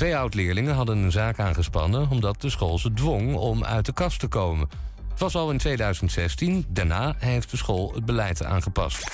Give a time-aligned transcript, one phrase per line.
[0.00, 4.20] Twee oud-leerlingen hadden een zaak aangespannen omdat de school ze dwong om uit de kast
[4.20, 4.68] te komen.
[5.10, 6.64] Het was al in 2016.
[6.68, 9.10] Daarna heeft de school het beleid aangepast.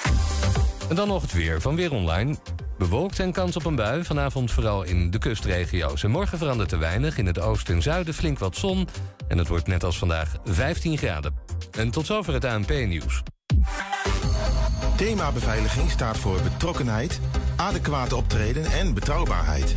[0.89, 2.37] En dan nog het weer van Weer Online.
[2.79, 4.05] Bewolkt en kans op een bui.
[4.05, 6.03] Vanavond vooral in de kustregio's.
[6.03, 7.19] En morgen verandert er weinig.
[7.19, 8.89] In het oosten en zuiden flink wat zon.
[9.29, 11.35] En het wordt net als vandaag 15 graden.
[11.71, 13.23] En tot zover het ANP-nieuws.
[14.97, 17.21] Thema beveiliging staat voor betrokkenheid,
[17.57, 19.77] adequate optreden en betrouwbaarheid.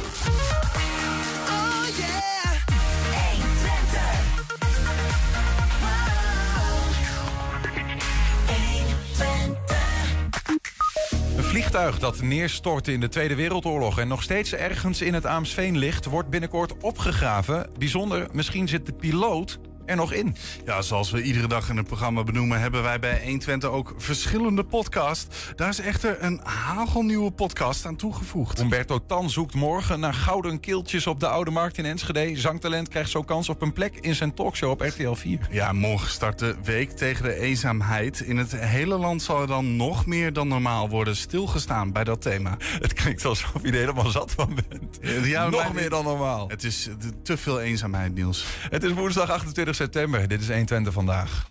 [11.51, 16.05] vliegtuig dat neerstortte in de Tweede Wereldoorlog en nog steeds ergens in het Aamsveen ligt,
[16.05, 17.69] wordt binnenkort opgegraven.
[17.77, 19.59] Bijzonder, misschien zit de piloot
[19.91, 20.35] er nog in.
[20.65, 24.63] Ja, zoals we iedere dag in het programma benoemen, hebben wij bij 120 ook verschillende
[24.63, 25.51] podcasts.
[25.55, 28.59] Daar is echter een hagelnieuwe podcast aan toegevoegd.
[28.59, 32.39] Humberto Tan zoekt morgen naar gouden keeltjes op de Oude Markt in Enschede.
[32.39, 35.47] Zangtalent krijgt zo kans op een plek in zijn talkshow op RTL 4.
[35.51, 38.19] Ja, morgen start de Week tegen de Eenzaamheid.
[38.19, 42.21] In het hele land zal er dan nog meer dan normaal worden stilgestaan bij dat
[42.21, 42.57] thema.
[42.59, 45.25] Het klinkt alsof je er helemaal zat van bent.
[45.25, 46.47] Ja, nog meer dan normaal.
[46.47, 46.89] Het is
[47.23, 48.45] te veel eenzaamheid, Niels.
[48.69, 50.27] Het is woensdag 28 september.
[50.27, 51.47] Dit is 120 vandaag.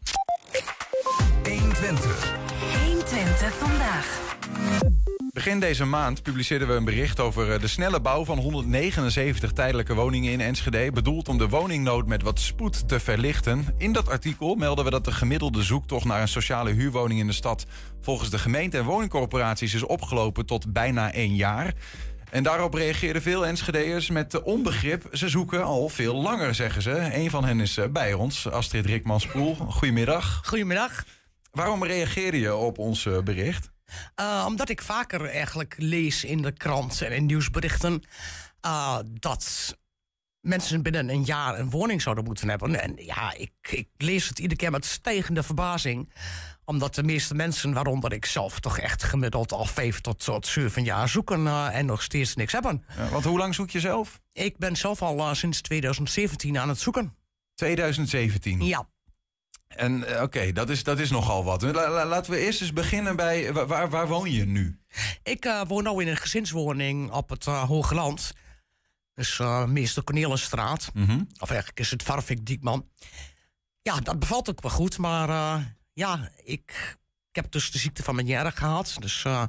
[1.43, 2.33] 120.
[2.87, 4.37] 120 vandaag.
[5.33, 9.95] Begin deze maand publiceerden we een bericht over eh, de snelle bouw van 179 tijdelijke
[9.95, 10.93] woningen in Enschede.
[10.93, 13.65] Bedoeld om de woningnood met wat spoed te verlichten.
[13.77, 17.33] In dat artikel melden we dat de gemiddelde zoektocht naar een sociale huurwoning in de
[17.33, 17.67] stad
[18.01, 21.75] volgens de gemeente en woningcorporaties is opgelopen tot bijna één jaar.
[22.31, 25.09] En daarop reageerden veel Enschedeërs met eh, onbegrip.
[25.13, 27.15] Ze zoeken al veel langer, zeggen ze.
[27.15, 29.55] Een van hen is eh, bij ons, Astrid Rikmanspoel.
[29.55, 30.41] Goedemiddag.
[30.45, 31.05] Goedemiddag.
[31.51, 33.71] Waarom reageerde je op ons eh, bericht?
[34.21, 38.03] Uh, omdat ik vaker eigenlijk lees in de krant en in nieuwsberichten
[38.67, 39.75] uh, dat
[40.41, 42.81] mensen binnen een jaar een woning zouden moeten hebben.
[42.81, 46.13] En ja, ik, ik lees het iedere keer met stijgende verbazing.
[46.71, 50.85] Omdat de meeste mensen, waaronder ik zelf, toch echt gemiddeld al vijf tot, tot zeven
[50.85, 52.85] jaar zoeken uh, en nog steeds niks hebben.
[52.97, 54.21] Ja, want hoe lang zoek je zelf?
[54.33, 57.17] Ik ben zelf al uh, sinds 2017 aan het zoeken.
[57.55, 58.65] 2017?
[58.65, 58.89] Ja.
[59.69, 61.63] En uh, oké, okay, dat, is, dat is nogal wat.
[61.63, 63.53] La, la, laten we eerst eens beginnen bij...
[63.53, 64.79] Waar, waar woon je nu?
[65.23, 68.33] Ik uh, woon nu in een gezinswoning op het uh, Hoge Land.
[69.15, 70.91] Dus uh, meester Cornelisstraat.
[70.95, 71.29] Mm -hmm.
[71.39, 72.89] Of eigenlijk is het Varvik Diekman.
[73.83, 74.99] Ja, dat bevalt ook wel goed.
[74.99, 76.97] Maar ja, ik,
[77.31, 78.97] ik heb dus de ziekte van Meniere gehad.
[78.99, 79.43] Dus, uh,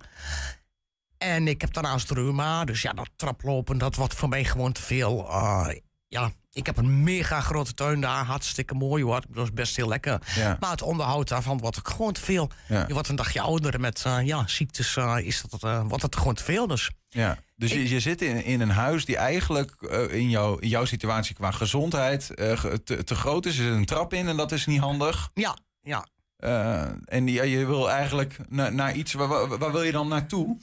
[1.18, 2.66] en ik heb daarnaast reuma.
[2.66, 5.28] Dus ja, dat traplopen, dat wordt voor mij gewoon te veel.
[5.30, 5.68] Uh,
[6.08, 8.26] ja, ik heb een mega grote tuin daar.
[8.26, 9.22] Hartstikke mooi hoor.
[9.30, 10.22] Dat is best heel lekker.
[10.36, 10.58] Ja.
[10.60, 12.50] Maar het onderhoud daarvan wordt ook gewoon te veel.
[12.68, 12.86] Ja.
[12.88, 14.96] Je wordt een dagje ouder met uh, ja, ziektes.
[14.96, 16.92] Uh, is dat, uh, wordt het gewoon te veel dus.
[17.10, 19.82] Ja, dus je, je zit in, in een huis die eigenlijk
[20.12, 23.58] in, jou, in jouw situatie qua gezondheid te, te groot is.
[23.58, 25.30] Er zit een trap in en dat is niet handig.
[25.34, 26.06] Ja, ja.
[26.44, 30.08] Uh, en ja, je wil eigenlijk naar, naar iets, waar, waar, waar, wil je dan
[30.08, 30.58] naartoe?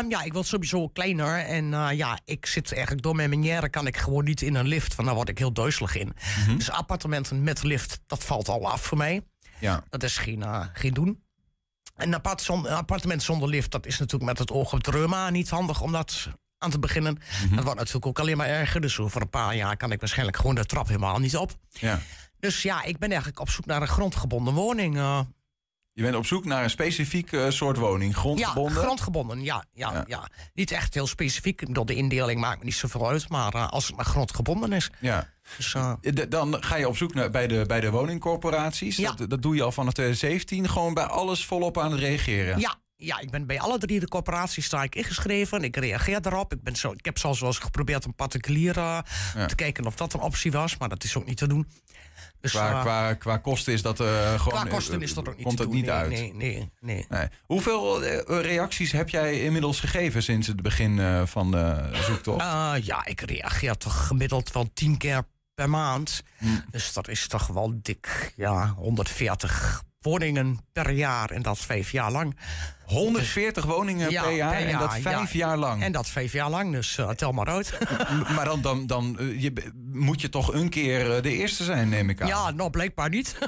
[0.00, 1.38] Um, ja, ik wil sowieso kleiner.
[1.38, 4.66] En uh, ja, ik zit eigenlijk door mijn manière kan ik gewoon niet in een
[4.66, 4.94] lift.
[4.94, 6.06] Van daar word ik heel duizelig in.
[6.06, 6.58] Mm -hmm.
[6.58, 9.22] Dus appartementen met lift, dat valt al af voor mij.
[9.58, 9.84] Ja.
[9.88, 11.22] Dat is geen, uh, geen doen.
[11.96, 15.30] Een apart zonder, appartement zonder lift, dat is natuurlijk met het oog op het reuma
[15.30, 16.28] niet handig om dat
[16.62, 17.12] aan te beginnen.
[17.12, 17.54] Mm -hmm.
[17.54, 18.80] Dat wordt natuurlijk ook alleen maar erger.
[18.80, 21.52] Dus over een paar jaar kan ik waarschijnlijk gewoon de trap helemaal niet op.
[21.68, 22.00] Ja.
[22.40, 24.96] Dus ja, ik ben eigenlijk op zoek naar een grondgebonden woning.
[24.96, 25.20] Uh.
[25.94, 28.74] Je bent op zoek naar een specifiek uh, soort woning, grondgebonden?
[28.74, 30.04] Ja, grondgebonden, ja, ja, ja.
[30.06, 30.28] ja.
[30.54, 33.28] Niet echt heel specifiek, bedoel, de indeling maakt me niet zoveel uit...
[33.28, 34.90] maar uh, als het maar grondgebonden is.
[35.00, 35.28] Ja.
[35.56, 35.76] Dus,
[36.28, 38.96] dan ga je op zoek naar, bij, de, bij de woningcorporaties.
[38.96, 39.12] Ja.
[39.12, 42.58] Dat, dat doe je al vanaf 2017, gewoon bij alles volop aan het reageren.
[42.58, 45.64] Ja, ja, ik ben bij alle drie de corporaties sta ik ingeschreven.
[45.64, 46.52] Ik reageer daarop.
[46.52, 48.98] Ik, ben zo, ik heb zelfs wel eens geprobeerd een particulier uh,
[49.34, 49.46] ja.
[49.46, 50.76] te kijken of dat een optie was.
[50.76, 51.68] Maar dat is ook niet te doen.
[52.40, 54.60] Dus, qua, uh, qua, qua kosten is dat uh, gewoon.
[54.60, 55.80] Qua kosten is dat ook niet komt te dat doen.
[55.80, 56.10] niet nee, uit.
[56.10, 57.28] Nee, nee, nee, nee.
[57.42, 58.04] Hoeveel
[58.40, 62.40] reacties heb jij inmiddels gegeven sinds het begin van de zoektocht?
[62.40, 65.22] Uh, ja, ik reageer toch gemiddeld wel tien keer
[65.54, 66.22] per maand.
[66.38, 66.46] Hm.
[66.70, 72.12] Dus dat is toch wel dik, ja, 140 woningen per jaar en dat vijf jaar
[72.12, 72.36] lang.
[72.86, 75.38] 140 woningen Ja, per jaar en dat vijf ja.
[75.46, 75.82] jaar lang.
[75.82, 77.78] En dat vijf jaar lang, dus eh, tel maar uit.
[78.34, 79.52] Maar dan, dan, dan eh, je,
[79.92, 82.28] moet je toch een keer eh, de eerste zijn, neem ik aan.
[82.28, 83.36] ja, nou blijkbaar niet.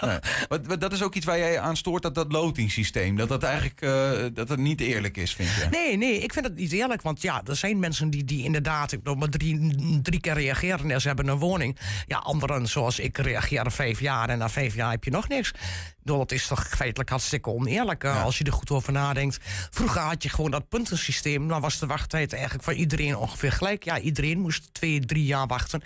[0.00, 0.18] Nee.
[0.48, 3.16] Wat, wat- dat is ook iets waar jij aan stoort, dat, dat lotingssysteem.
[3.16, 3.80] Dat dat eigenlijk
[4.36, 5.66] dat het niet eerlijk is, vind je?
[5.70, 7.02] Nee, nee, ik vind het niet eerlijk.
[7.02, 10.90] Want ja, er zijn mensen die, die inderdaad ik bedoel, maar drie, drie keer reageren
[10.90, 11.78] en ze hebben een woning.
[12.06, 15.52] Ja, anderen zoals ik reageren vijf jaar en na vijf jaar heb je nog niks.
[16.04, 19.38] Het is toch feitelijk hartstikke oneerlijk als je er goed over nadenkt.
[19.70, 21.48] Vroeger had je gewoon dat puntensysteem.
[21.48, 23.84] Dan was de wachttijd eigenlijk voor iedereen ongeveer gelijk.
[23.84, 25.82] Ja, iedereen moest twee, drie jaar wachten.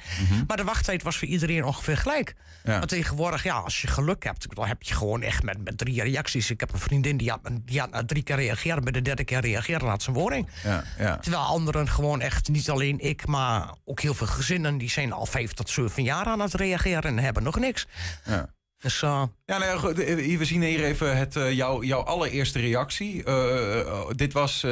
[0.46, 2.34] Maar de wachttijd was voor iedereen ongeveer gelijk.
[2.34, 2.70] Mhm.
[2.70, 2.78] Ja.
[2.78, 6.02] Maar tegenwoordig, ja, als je geluk hebt, dan heb je gewoon echt met, met drie
[6.02, 6.50] reacties.
[6.50, 9.24] Ik heb een vriendin die had, die had na drie keer reageren, bij de derde
[9.24, 10.48] keer reageren had zijn woning.
[10.64, 11.16] Ja, ja.
[11.16, 15.26] Terwijl anderen gewoon echt, niet alleen ik, maar ook heel veel gezinnen, die zijn al
[15.26, 17.86] vijf tot zeven jaar aan het reageren en hebben nog niks.
[18.24, 18.54] ja.
[18.84, 22.58] Uh, Ja, nou ja, goed, eh, we zien hier even het, eh, jouw, jouw allereerste
[22.60, 23.24] reactie.
[23.24, 24.64] Eh, dit was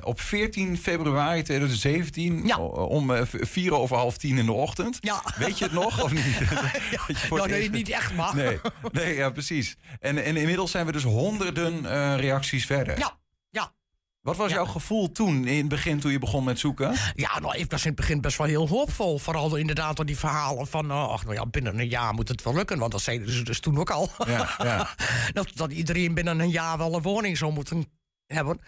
[0.00, 2.58] op 14 februari 2017 Ja.
[2.58, 4.96] om v- vier over half tien in de ochtend.
[5.00, 5.22] Ja.
[5.36, 6.24] Weet je het nog of niet?
[7.28, 8.34] Voor nou, nee, niet echt, maar.
[8.36, 8.58] Nee,
[8.92, 9.76] nee ja, precies.
[10.00, 11.86] En, en inmiddels zijn we dus honderden
[12.16, 12.98] reacties verder.
[12.98, 13.18] Ja,
[13.50, 13.72] ja.
[14.24, 14.54] Wat was Ja.
[14.54, 16.94] jouw gevoel toen, in het begin, toen je begon met zoeken?
[17.14, 19.18] Ja, nou, ik was in het begin best wel heel hoopvol.
[19.18, 22.42] Vooral inderdaad door die verhalen van, eh, ach, nou ja, binnen een jaar moet het
[22.42, 22.78] wel lukken.
[22.78, 24.10] Want dat zeiden ze dus toen ook al.
[24.26, 24.94] Ja, ja.
[25.32, 27.86] dat, dat iedereen binnen een jaar wel een woning zou moeten
[28.26, 28.60] hebben.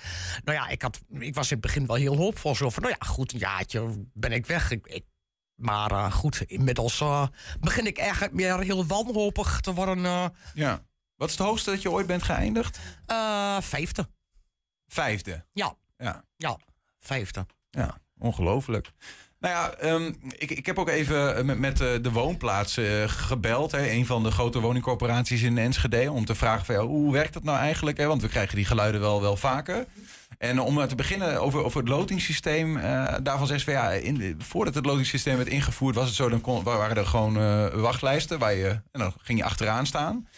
[0.45, 2.55] Nou ja, ik, had, ik was in het begin wel heel hoopvol.
[2.55, 4.71] Zo van, nou ja, goed, een jaartje ben ik weg.
[4.71, 5.07] Ik, ik-
[5.55, 7.27] maar eh, goed, inmiddels eh,
[7.61, 10.33] begin ik eigenlijk meer heel wanhopig te worden.
[10.55, 10.85] ja.
[11.17, 12.79] Wat is het hoogste dat je ooit bent geëindigd?
[13.61, 14.09] vijfde.
[14.89, 15.45] Vijfde.
[15.53, 16.25] Ja, Ja.
[16.37, 16.57] ja,
[17.01, 17.47] vijfde.
[17.71, 18.91] Ja, ongelooflijk.
[19.39, 23.73] Nou ja, ehm, ik, ik heb ook even met, met eh, de woonplaats eh, gebeld.
[23.73, 26.11] Hè, een van de grote woningcorporaties in Enschede.
[26.13, 27.97] Om te vragen van, ja, hoe werkt dat nou eigenlijk?
[27.99, 28.07] Hè?
[28.07, 29.87] Want we krijgen die geluiden wel, wel vaker.
[30.39, 32.77] En om te beginnen over, over het lotingssysteem.
[32.77, 35.95] eh, daarvan zeggen ze van, ja, in, voordat het lotingssysteem werd ingevoerd...
[35.95, 38.39] was het zo, dan kon, waren er gewoon eh, wachtlijsten.
[38.39, 40.29] Waar je, en dan ging je achteraan staan.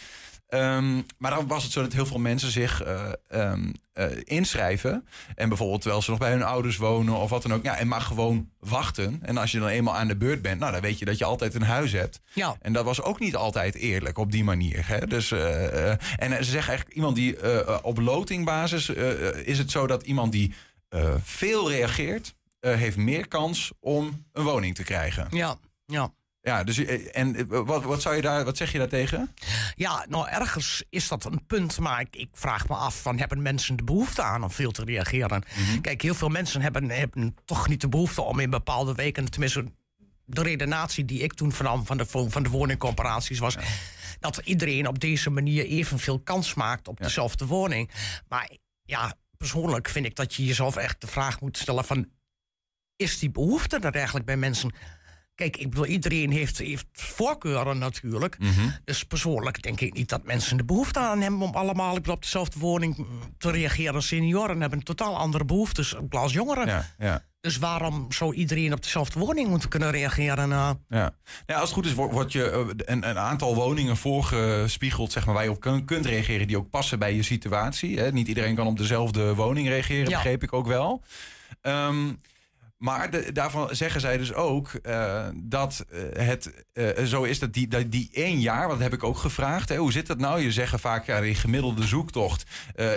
[0.48, 5.06] Ehm, maar dan was het zo dat heel veel mensen zich eh, ehm, eh, inschrijven.
[5.34, 7.64] En bijvoorbeeld terwijl ze nog bij hun ouders wonen of wat dan ook.
[7.64, 9.18] Ja, en maar gewoon wachten.
[9.22, 11.24] En als je dan eenmaal aan de beurt bent, nou, dan weet je dat je
[11.24, 12.20] altijd een huis hebt.
[12.32, 12.56] Ja.
[12.60, 14.88] En dat was ook niet altijd eerlijk op die manier.
[14.88, 15.06] Hè?
[15.06, 17.36] Dus, eh, en ze zeggen eigenlijk, iemand die
[17.82, 18.88] op lotingbasis
[19.44, 20.54] is het zo dat iemand die
[21.22, 25.26] veel reageert, heeft meer kans om een woning te krijgen.
[25.30, 25.56] Ja,
[25.86, 26.12] ja.
[26.48, 29.34] Ja, dus eh, en eh, wat, wat, zou je daar, wat zeg je daartegen?
[29.74, 33.42] Ja, nou ergens is dat een punt, maar ik, ik vraag me af: van, hebben
[33.42, 35.42] mensen de behoefte aan om veel te reageren?
[35.80, 39.64] Kijk, heel veel mensen hebben, hebben toch niet de behoefte om in bepaalde weken, tenminste,
[40.24, 43.56] de redenatie die ik toen vernam van de, van de woningcorporaties was.
[44.20, 47.90] Dat iedereen op deze manier evenveel kans maakt op dezelfde woning.
[48.28, 48.50] Maar
[48.82, 52.08] ja, persoonlijk vind ik dat je jezelf echt de vraag moet stellen: van,
[52.96, 54.72] is die behoefte er eigenlijk bij mensen?
[55.38, 58.36] Kijk, ik bedoel, iedereen heeft, heeft voorkeuren natuurlijk.
[58.84, 62.14] Dus persoonlijk denk ik niet dat mensen de behoefte aan hebben om allemaal ik bedoel,
[62.14, 63.06] op dezelfde woning
[63.38, 64.02] te reageren.
[64.02, 66.66] Senioren hebben totaal andere behoeftes als jongeren.
[66.66, 67.24] Ja, ja.
[67.40, 70.52] Dus waarom zou iedereen op dezelfde woning moeten kunnen reageren?
[70.52, 70.70] eh?
[70.88, 71.14] Ja.
[71.46, 75.34] Nou, als het goed is, wordt je eh, een, een aantal woningen voorgespiegeld, zeg maar,
[75.34, 77.98] waar je op kun- kunt reageren, die ook passen bij je situatie.
[77.98, 78.12] Hè?
[78.12, 80.16] Niet iedereen kan op dezelfde woning reageren, Ja.
[80.16, 81.02] begreep ik ook wel.
[81.60, 82.12] Ehm,
[82.78, 87.52] maar de- daarvan zeggen zij dus ook eh, dat eh, het eh, zo is dat
[87.52, 89.68] die, dat die één jaar, want dat heb ik ook gevraagd.
[89.68, 90.40] Hè, hoe zit dat nou?
[90.40, 92.44] Je zeggen vaak, ja, die gemiddelde zoektocht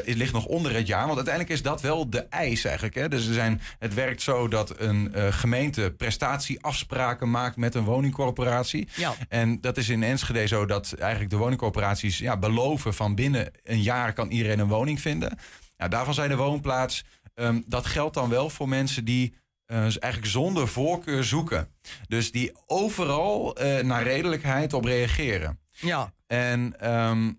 [0.06, 1.04] ligt nog onder het jaar.
[1.06, 2.96] Want uiteindelijk is dat wel de eis eigenlijk.
[2.96, 3.10] Hè?
[3.10, 8.88] Dus er zijn, het werkt zo dat een gemeente prestatieafspraken maakt met een woningcorporatie.
[8.96, 9.14] Ja.
[9.30, 13.82] En dat is in Enschede zo dat eigenlijk de woningcorporaties ja, beloven van binnen een
[13.82, 15.38] jaar kan iedereen een woning vinden.
[15.78, 17.04] Nou, daarvan zei de woonplaats,
[17.36, 19.34] ehm, dat geldt dan wel voor mensen die
[19.72, 21.68] eh, dus eigenlijk zonder voorkeur zoeken.
[22.08, 25.60] Dus die overal eh, naar redelijkheid op reageren.
[25.70, 26.14] Ja.
[26.28, 27.32] En ehm,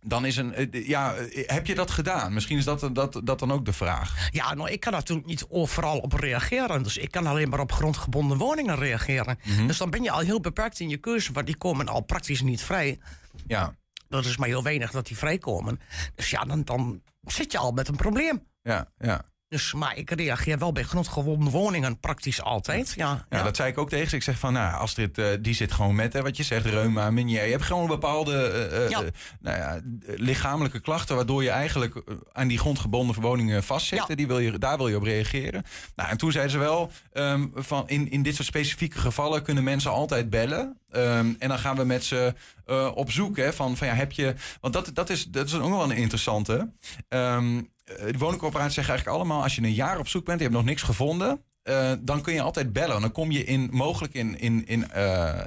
[0.00, 0.54] dan is een.
[0.54, 2.32] eh, ja, heb je dat gedaan?
[2.32, 4.28] Misschien is dat, dat, dat dan ook de vraag.
[4.30, 6.82] ja, nou, ik kan natuurlijk niet overal op reageren.
[6.82, 9.38] Dus ik kan alleen maar op grondgebonden woningen reageren.
[9.66, 12.40] Dus dan ben je al heel beperkt in je keuze, want die komen al praktisch
[12.42, 12.98] niet vrij.
[13.46, 13.74] Ja,
[14.08, 15.80] Dat is maar heel weinig dat die vrijkomen.
[16.14, 18.46] Dus ja, dan, dan zit je al met een probleem.
[18.62, 19.24] ja, ja.
[19.48, 22.92] Dus, maar ik reageer wel bij grondgewonden woningen praktisch altijd.
[22.96, 23.42] Ja, Ja, ja.
[23.42, 24.16] dat zei ik ook tegen ze.
[24.16, 27.10] Ik zeg van, nou, Astrid, eh, die zit gewoon met, hè, wat je zegt, reuma,
[27.10, 27.44] menier.
[27.44, 29.02] Je hebt gewoon bepaalde eh, eh, Ja.
[29.40, 31.16] nou ja, lichamelijke klachten...
[31.16, 34.04] waardoor je eigenlijk aan die grondgebonden woningen vastzit.
[34.08, 34.14] Ja.
[34.14, 35.64] Die wil je, daar wil je op reageren.
[35.94, 39.42] Nou, en toen zeiden ze wel, ehm, van in, in dit soort specifieke gevallen...
[39.42, 40.78] kunnen mensen altijd bellen.
[40.96, 42.34] Ehm, en dan gaan we met ze
[42.66, 43.36] eh, op zoek.
[43.36, 45.96] Hè, van, van, ja, heb je, want dat, dat, is, dat is ook wel een
[45.96, 46.72] interessante.
[47.08, 47.46] Eh,
[47.84, 49.42] de woningcorporaties zeggen eigenlijk allemaal...
[49.42, 51.42] als je een jaar op zoek bent, je hebt nog niks gevonden...
[51.62, 53.00] eh, dan kun je altijd bellen.
[53.00, 54.92] Dan kom je in, mogelijk in, in, in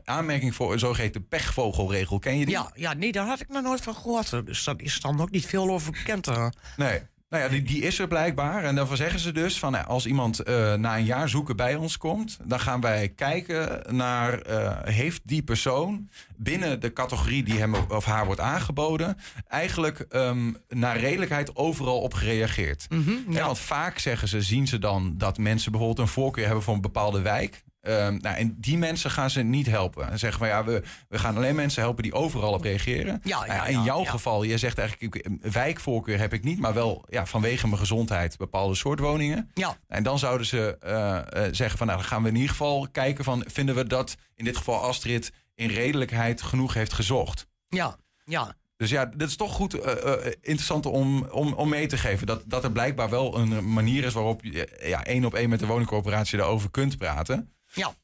[0.03, 2.20] aanmerking voor een zogeheten pechvogelregel.
[2.20, 2.53] Ken je die?
[2.56, 4.46] Ja, ja, nee, daar had ik nog nooit van gehoord.
[4.46, 6.27] Dus daar is dan ook niet veel over bekend.
[6.27, 6.48] eh.
[6.77, 7.00] Nee.
[7.29, 8.63] Nou ja, die, die is er blijkbaar.
[8.63, 11.75] En daarvan zeggen ze dus van nou, als iemand eh, na een jaar zoeken bij
[11.75, 17.59] ons komt, dan gaan wij kijken naar eh, heeft die persoon binnen de categorie die
[17.59, 19.17] hem of haar wordt aangeboden,
[19.48, 22.88] eigenlijk ehm, naar redelijkheid overal op gereageerd.
[23.29, 26.74] Ja, want vaak zeggen ze, zien ze dan dat mensen bijvoorbeeld een voorkeur hebben voor
[26.74, 27.63] een bepaalde wijk.
[27.89, 30.10] Ehm, nou, en die mensen gaan ze niet helpen.
[30.10, 33.19] En zeggen van ja, we, we gaan alleen mensen helpen die overal op reageren.
[33.24, 37.05] Ja, Nou ja, in jouw geval, je zegt eigenlijk, wijkvoorkeur heb ik niet, maar wel
[37.10, 39.51] ja, vanwege mijn gezondheid bepaalde soort woningen.
[39.53, 39.77] Ja.
[39.88, 42.88] En dan zouden ze eh, eh, zeggen van nou, dan gaan we in ieder geval
[42.91, 47.48] kijken van vinden we dat in dit geval Astrid in redelijkheid genoeg heeft gezocht.
[47.67, 48.55] Ja, ja.
[48.77, 52.27] Dus ja, dat is toch goed eh, interessant om, om, om mee te geven.
[52.27, 55.60] Dat, dat er blijkbaar wel een manier is waarop je ja, één op één met
[55.60, 57.53] de woningcorporatie daarover kunt praten.
[57.73, 57.95] Ja.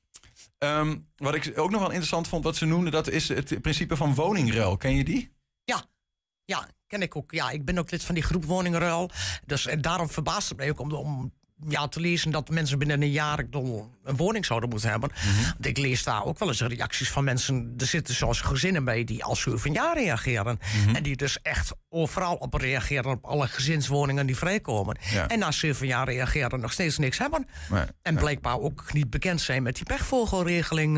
[0.57, 3.95] Ehm, wat ik ook nog wel interessant vond, wat ze noemden, dat is het principe
[3.95, 4.77] van woningruil.
[4.77, 5.33] Ken je die?
[6.45, 7.31] Ja, ken ik ook.
[7.31, 9.09] Ja, ik ben ook lid van die groep Woningruil.
[9.45, 11.33] Dus en daarom verbaast het mij ook om, om
[11.67, 13.39] ja, te lezen dat mensen binnen een jaar
[14.03, 15.11] een woning zouden moeten hebben.
[15.53, 17.73] Want ik lees daar ook wel eens reacties van mensen.
[17.77, 20.59] Er zitten zoals gezinnen bij die al zeven jaar reageren.
[20.93, 24.97] En die dus echt overal op reageren op alle gezinswoningen die vrijkomen.
[25.11, 25.27] Ja.
[25.27, 27.47] En na zeven jaar reageren nog steeds niks hebben.
[27.69, 27.85] Nee.
[28.01, 30.97] En blijkbaar ook niet bekend zijn met die pechvogelregeling.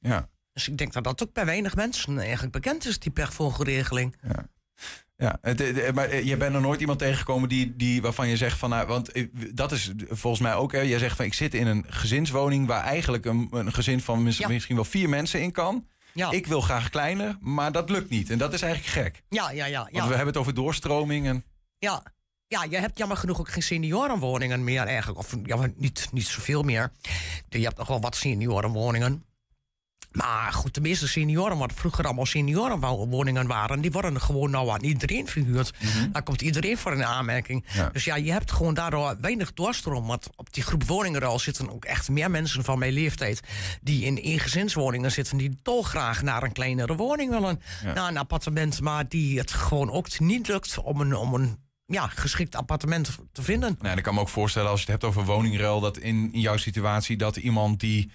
[0.00, 0.28] Ja.
[0.52, 4.16] dus ik denk dat dat ook bij weinig mensen eigenlijk bekend is, die pechvogelregeling.
[4.22, 4.46] Ja,
[5.18, 8.58] het, het- maar eh, je bent er nooit iemand tegengekomen die, die, waarvan je zegt
[8.58, 8.70] van...
[8.70, 10.72] Nou, want eh, dat is volgens mij ook...
[10.72, 12.66] Hè, jij zegt van ik zit in een gezinswoning...
[12.66, 14.48] waar eigenlijk een, een gezin van mis- Ja.
[14.48, 15.86] misschien wel vier mensen in kan.
[16.12, 16.30] Ja.
[16.30, 18.30] Ik wil graag kleiner, maar dat lukt niet.
[18.30, 19.22] En dat is eigenlijk gek.
[19.28, 19.80] Ja, ja, ja.
[19.82, 20.02] Want ja.
[20.02, 21.44] we hebben het over doorstroming en...
[21.78, 22.02] Ja.
[22.46, 25.18] Ja, je hebt jammer genoeg ook geen seniorenwoningen meer eigenlijk.
[25.18, 26.92] Of ja, niet, niet zoveel meer.
[27.48, 29.24] Je hebt nog wel wat seniorenwoningen.
[30.12, 33.80] Maar goed, de meeste senioren, wat vroeger allemaal seniorenwoningen waren...
[33.80, 35.72] die worden gewoon nou aan iedereen verhuurd.
[36.12, 37.64] Daar komt iedereen voor in aanmerking.
[37.74, 37.88] Ja.
[37.88, 40.06] Dus ja, je hebt gewoon daardoor weinig doorstroom.
[40.06, 43.40] Want op die groep woningenruil zitten ook echt meer mensen van mijn leeftijd...
[43.82, 45.36] die in eengezinswoningen zitten...
[45.36, 47.62] die dolgraag naar een kleinere woning willen.
[47.84, 47.92] Ja.
[47.92, 50.78] Naar een appartement, maar die het gewoon ook niet lukt...
[50.78, 53.76] om een, om een ja, geschikt appartement te vinden.
[53.78, 55.80] Nou, en ik kan me ook voorstellen als je het hebt over woningruil...
[55.80, 58.10] dat in, in jouw situatie dat iemand die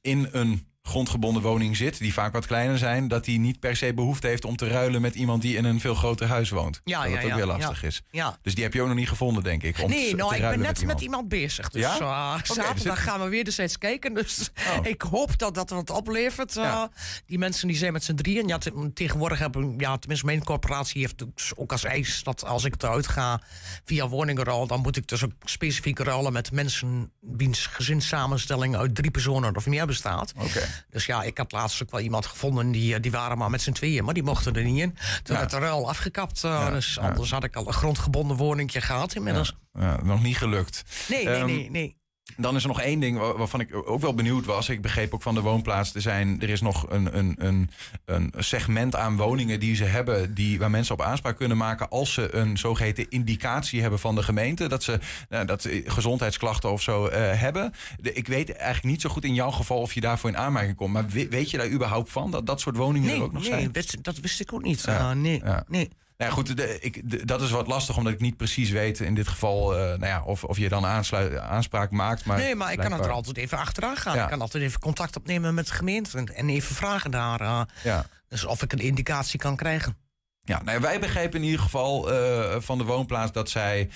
[0.00, 1.98] in een grondgebonden woning zit...
[1.98, 3.08] die vaak wat kleiner zijn...
[3.08, 5.42] dat die niet per se behoefte heeft om te ruilen met iemand...
[5.42, 6.80] die in een veel groter huis woont.
[6.84, 7.56] Ja, dat ja, ook ja, weer ja.
[7.58, 8.02] lastig is.
[8.10, 8.38] Ja.
[8.42, 9.78] Dus die heb je ook nog niet gevonden, denk ik.
[9.82, 11.68] Om Nee, te, nou, te ik ben net met iemand bezig.
[11.68, 11.98] Dus Ja?
[11.98, 14.14] eh, zaterdag dus gaan we weer eens kijken.
[14.14, 14.86] Dus Oh.
[14.86, 16.56] ik hoop dat dat wat oplevert.
[16.56, 16.82] eh.
[17.26, 18.48] Die mensen die zijn met z'n drieën.
[18.48, 22.22] Ja, te- tegenwoordig hebben, ja, tenminste mijn corporatie heeft dus ook als eis...
[22.22, 23.40] dat als ik eruit ga
[23.84, 24.66] via woningruil...
[24.66, 27.12] dan moet ik dus ook specifiek ruilen met mensen...
[27.20, 30.32] wiens gezinssamenstelling uit drie personen of meer bestaat.
[30.36, 30.73] Oké.
[30.90, 32.70] Dus ja, ik had laatst ook wel iemand gevonden...
[32.70, 34.94] die, eh, die waren maar met z'n tweeën, maar die mochten er niet in.
[35.22, 35.40] Toen Ja.
[35.40, 36.44] werd de ruil afgekapt.
[36.44, 39.56] eh, Dus anders had ik al een grondgebonden woningje gehad inmiddels.
[39.72, 40.82] Ja, nog niet gelukt.
[41.08, 41.96] Nee, nee, Ehm, nee, nee.
[42.36, 44.68] Dan is er nog één ding wa- waarvan ik ook wel benieuwd was.
[44.68, 45.94] Ik begreep ook van de woonplaats.
[45.94, 47.70] Er, zijn, er is nog een, een, een,
[48.04, 50.34] een segment aan woningen die ze hebben.
[50.34, 51.88] Die, waar mensen op aanspraak kunnen maken.
[51.88, 54.68] als ze een zogeheten indicatie hebben van de gemeente.
[54.68, 57.72] Dat ze nou, dat, gezondheidsklachten of zo eh, hebben.
[58.00, 60.76] De, ik weet eigenlijk niet zo goed in jouw geval of je daarvoor in aanmerking
[60.76, 60.92] komt.
[60.92, 62.30] Maar we- weet je daar überhaupt van?
[62.30, 63.72] Dat dat soort woningen Nee, er ook nog nee zijn?
[63.72, 64.82] wist- dat wist ik ook niet.
[64.82, 65.64] Ja, Eh, nee, ja.
[65.68, 65.88] nee.
[66.16, 69.00] Nou ja, goed, de, ik, de- dat is wat lastig, omdat ik niet precies weet
[69.00, 69.72] in dit geval.
[69.76, 72.24] eh, nou ja, of, of je dan aansluit, aanspraak maakt.
[72.24, 74.16] Maar nee, maar ik kan het er altijd even achteraan gaan.
[74.16, 74.22] Ja.
[74.22, 77.40] Ik kan altijd even contact opnemen met de gemeente en, en even vragen daar.
[77.40, 78.06] eh, Ja.
[78.28, 79.96] dus of ik een indicatie kan krijgen.
[80.46, 83.90] Ja, nou, ja, wij begrepen in ieder geval eh, van de woonplaats dat zij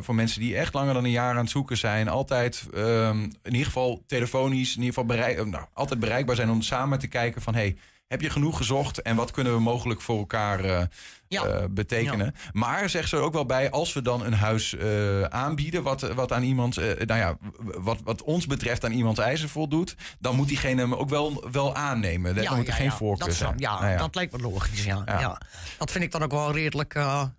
[0.00, 3.50] voor mensen die echt langer dan een jaar aan het zoeken zijn, altijd ehm, in
[3.52, 7.42] ieder geval telefonisch, in ieder geval bereik, nou, altijd bereikbaar zijn om samen te kijken
[7.42, 10.82] van hey, heb je genoeg gezocht en wat kunnen we mogelijk voor elkaar eh,
[11.28, 11.44] Ja.
[11.44, 12.34] eh, betekenen.
[12.52, 16.00] Maar zegt ze er ook wel bij, als we dan een huis eh, aanbieden, wat,
[16.00, 20.48] wat aan iemand, nou ja, wat, wat ons betreft aan iemands eisen voldoet, dan moet
[20.48, 22.34] diegene hem ook wel, wel aannemen.
[22.34, 23.54] dan moet er geen voorkeur dat, zijn.
[23.58, 23.96] ja, Nou ja.
[23.98, 24.84] dat lijkt me logisch.
[24.84, 25.20] Ja, Ja.
[25.20, 25.40] ja.
[25.78, 27.32] Dat vind ik dan ook wel redelijk, Ja.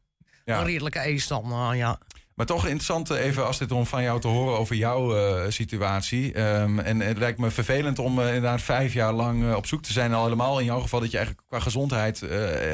[0.45, 1.71] een redelijke eis dan.
[1.75, 1.99] ja.
[2.35, 6.33] Maar toch interessant eh, even, Astrid, om van jou te horen over jouw eh, situatie.
[6.33, 9.91] Ehm, en het lijkt me vervelend om eh, inderdaad vijf jaar lang op zoek te
[9.91, 10.13] zijn.
[10.13, 12.23] Al helemaal in jouw geval dat je eigenlijk qua gezondheid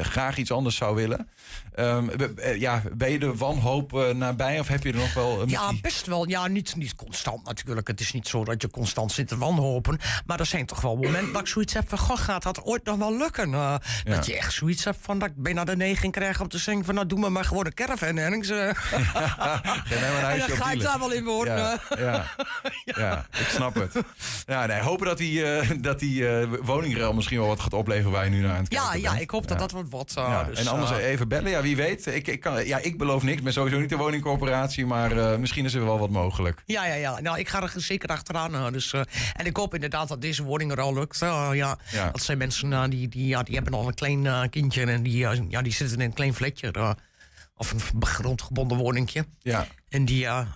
[0.01, 1.30] graag iets anders zou willen.
[1.75, 5.41] Ehm, eh, ja, ben je de wanhoop eh, nabij of heb je er nog wel...
[5.41, 6.29] eh, Ja, best wel.
[6.29, 7.88] Ja, niet, niet constant natuurlijk.
[7.88, 10.00] Het is niet zo dat je constant zit te wanhopen.
[10.25, 11.98] Maar er zijn toch wel momenten dat ik zoiets heb van...
[11.98, 13.53] Goh, gaat dat ooit nog wel lukken?
[13.53, 16.58] Eh, Dat je echt zoiets hebt van dat ik bijna de neiging krijg om te
[16.58, 16.93] zeggen van...
[16.96, 18.50] nou, doe me maar gewoon een caravan ergens.
[18.55, 21.55] een en dan ga ik daar wel in wonen.
[21.58, 22.25] Ja, ja,
[22.86, 23.25] ja.
[23.39, 23.93] ik snap het.
[24.48, 25.43] Ja, nee, hopen dat die,
[25.79, 26.25] dat die
[26.62, 29.10] woningruil misschien wel wat gaat opleveren waar je nu naar aan het kijken Ja, ja,
[29.10, 29.22] bent.
[29.22, 30.13] ik hoop dat dat wat wordt.
[30.13, 31.40] Ja, dus, en anders even bellen.
[31.50, 32.05] Ja, wie weet.
[32.05, 33.38] Ik, ik, kan, ja, ik beloof niks.
[33.38, 34.86] Ik ben sowieso niet de woningcorporatie.
[34.86, 36.63] Maar eh, misschien is er wel wat mogelijk.
[36.65, 37.19] Ja, ja, ja.
[37.19, 38.55] Nou, ik ga er zeker achteraan.
[38.55, 39.01] eh, dus, eh,
[39.33, 41.19] en ik hoop inderdaad dat deze woning er al lukt.
[41.19, 41.53] Ja.
[41.53, 41.77] Ja.
[42.12, 44.86] Dat zijn mensen die, die, ja, die hebben al een klein kindje.
[44.86, 45.17] En die,
[45.50, 46.71] ja, die zitten in een klein flatje.
[46.71, 46.91] eh,
[47.55, 49.25] of een grondgebonden woningje.
[49.39, 50.25] Ja, En die...
[50.25, 50.48] eh,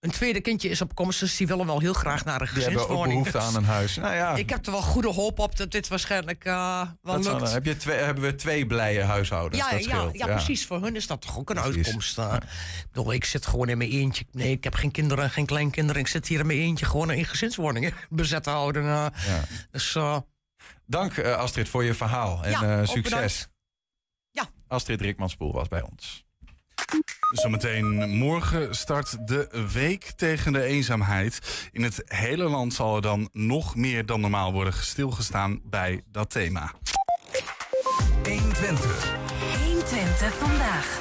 [0.00, 2.62] een tweede kindje is op komst, dus die willen wel heel graag naar een die
[2.62, 3.24] hebben ook gezinswoning.
[3.24, 3.96] behoefte aan een huis.
[3.96, 7.24] Nou ja, Ik heb er wel goede hoop op dat dit waarschijnlijk eh, wel dat
[7.24, 7.52] zal- lukt.
[7.52, 9.62] heb je twee, hebben we twee blije huishoudens.
[9.64, 10.16] Ja, dat ja, scheelt.
[10.18, 10.66] ja, precies.
[10.66, 11.84] Voor hun is dat toch ook een Precies.
[11.86, 12.18] uitkomst.
[12.18, 12.34] eh.
[12.78, 14.24] Ik bedoel, ik zit gewoon in mijn eentje.
[14.32, 16.00] Nee, ik heb geen kinderen, geen kleinkinderen.
[16.02, 18.82] Ik zit hier in mijn eentje gewoon in gezinswoningen bezet te houden.
[18.82, 19.06] eh.
[19.26, 19.42] Ja.
[19.70, 19.96] Dus
[20.86, 22.44] Dank Astrid voor je verhaal.
[22.44, 23.48] En Ja, succes.
[24.30, 24.48] Ja.
[24.66, 26.24] Astrid Rikmanspoel was bij ons.
[27.28, 31.68] Zometeen morgen start de week tegen de eenzaamheid.
[31.72, 36.30] In het hele land zal er dan nog meer dan normaal worden stilgestaan bij dat
[36.30, 36.72] thema.
[39.64, 41.00] 120 vandaag.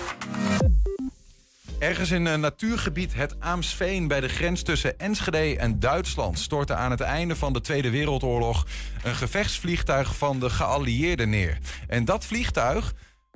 [1.79, 6.91] Ergens in een natuurgebied het Aamsveen bij de grens tussen Enschede en Duitsland stortte aan
[6.91, 8.65] het einde van de Tweede Wereldoorlog
[9.03, 11.57] een gevechtsvliegtuig van de geallieerden neer.
[11.87, 12.93] En dat vliegtuig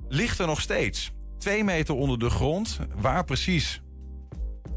[0.08, 1.12] ligt er nog steeds.
[1.42, 2.78] Twee meter onder de grond.
[2.96, 3.82] Waar precies?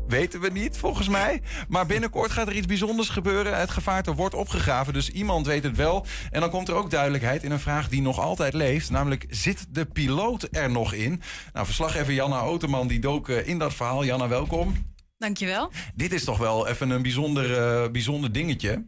[0.07, 1.41] Weten we niet, volgens mij.
[1.67, 3.57] Maar binnenkort gaat er iets bijzonders gebeuren.
[3.57, 6.05] Het gevaarte wordt opgegraven, dus iemand weet het wel.
[6.31, 8.89] En dan komt er ook duidelijkheid in een vraag die nog altijd leeft.
[8.89, 11.21] Namelijk, zit de piloot er nog in?
[11.53, 14.05] Nou, verslaggever Janna Oterman die dook eh, in dat verhaal.
[14.05, 14.93] Janna, welkom.
[15.17, 15.71] Dankjewel.
[15.95, 18.85] Dit is toch wel even een bijzonder, eh, bijzonder dingetje.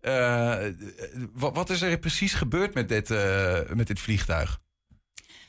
[0.00, 0.56] Eh,
[1.32, 3.08] wat, wat is er precies gebeurd met dit,
[3.74, 4.64] met dit vliegtuig?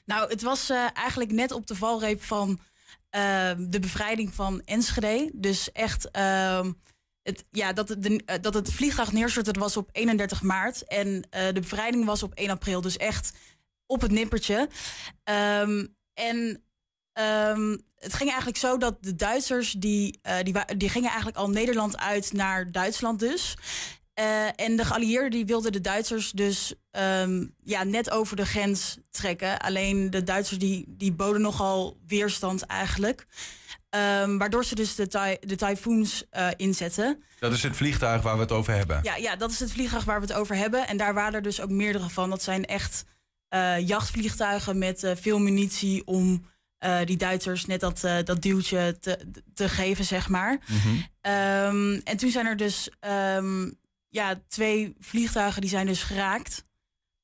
[0.07, 2.59] Nou, het was eh, eigenlijk net op de valreep van
[3.09, 5.31] eh, de bevrijding van Enschede.
[5.33, 6.71] Dus echt, ehm,
[7.23, 10.83] het, ja, dat, het, de, eh, dat het vliegtuig neerstortte was op 31 maart.
[10.83, 12.81] En eh, de bevrijding was op 1 april.
[12.81, 13.37] Dus echt
[13.85, 14.69] op het nippertje.
[15.23, 16.63] Ehm, en
[17.13, 21.97] ehm, het ging eigenlijk zo dat de Duitsers, die, die, die gingen eigenlijk al Nederland
[21.97, 23.55] uit naar Duitsland dus.
[24.17, 28.97] Eh, en de geallieerden die wilden de Duitsers dus ehm, ja, net over de grens
[29.11, 29.59] trekken.
[29.59, 33.27] Alleen de Duitsers die, die boden nogal weerstand eigenlijk.
[33.89, 37.23] Ehm, waardoor ze dus de, ty de typhoons eh, inzetten.
[37.39, 38.99] Dat is het vliegtuig waar we het over hebben.
[39.03, 40.87] Ja, ja, dat is het vliegtuig waar we het over hebben.
[40.87, 42.29] En daar waren er dus ook meerdere van.
[42.29, 43.05] Dat zijn echt
[43.49, 46.45] eh, jachtvliegtuigen met veel munitie om
[47.05, 49.19] die Duitsers net dat, dat duwtje te,
[49.53, 50.57] te geven, zeg maar.
[50.67, 50.95] Mhm.
[51.21, 52.89] Ehm, en toen zijn er dus
[54.17, 56.65] ja, twee vliegtuigen die zijn dus geraakt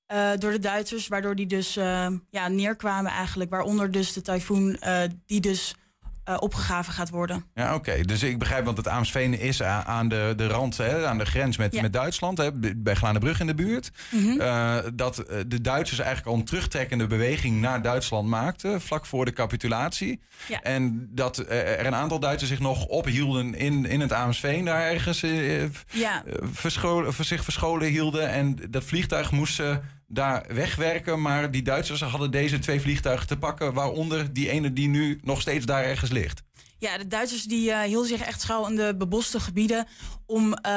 [0.05, 3.49] eh, door de Duitsers, waardoor die dus ehm, ja, neerkwamen eigenlijk.
[3.49, 5.75] Waaronder dus de tyfoon eh, die dus
[6.23, 7.45] eh, opgegraven gaat worden.
[7.53, 8.01] Ja, oké.
[8.01, 11.57] Dus ik begrijp, want het Aamsveen is aan de, de rand, hè, aan de grens
[11.57, 11.81] met, Ja.
[11.81, 13.91] met Duitsland, hè, bij Glanenbrug in de buurt.
[14.11, 14.39] Mhm.
[14.41, 19.25] Eh, dat eh, de Duitsers eigenlijk al een terugtrekkende beweging naar Duitsland maakten, vlak voor
[19.25, 20.21] de capitulatie.
[20.47, 20.61] Ja.
[20.61, 25.23] En dat er een aantal Duitsers zich nog ophielden in, in het Aamsveen, daar ergens
[25.23, 28.29] eh, Ja, verscholen, zich verscholen hielden.
[28.29, 29.79] En dat vliegtuig moest ze
[30.13, 31.21] daar wegwerken.
[31.21, 35.41] Maar die Duitsers hadden deze twee vliegtuigen te pakken, waaronder die ene die nu nog
[35.41, 36.43] steeds daar ergens ligt.
[36.77, 39.87] Ja, de Duitsers die eh, hielden zich echt schuil in de beboste gebieden
[40.25, 40.73] om eh,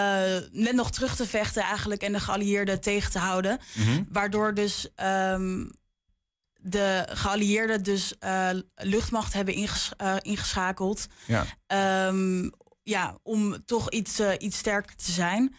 [0.52, 3.58] net nog terug te vechten eigenlijk en de geallieerden tegen te houden.
[4.08, 5.64] Waardoor dus ehm,
[6.60, 11.06] de geallieerden dus eh, luchtmacht hebben inges- ingeschakeld.
[11.26, 11.46] Ja.
[11.66, 12.48] Ehm,
[12.82, 15.54] ja, om toch iets, iets sterker te zijn.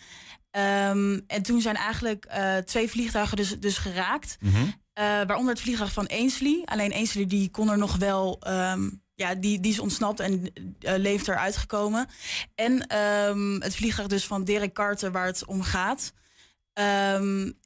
[0.57, 4.37] Ehm, en toen zijn eigenlijk eh, twee vliegtuigen dus, dus geraakt.
[4.39, 4.55] Mhm.
[4.93, 6.61] Eh, waaronder het vliegtuig van Ainsley.
[6.65, 8.37] Alleen Ainsley die kon er nog wel...
[8.39, 12.07] ehm, ja, die, die is ontsnapt en eh, leeft eruit gekomen.
[12.55, 16.13] En ehm, het vliegtuig dus van Derek Carter waar het om gaat.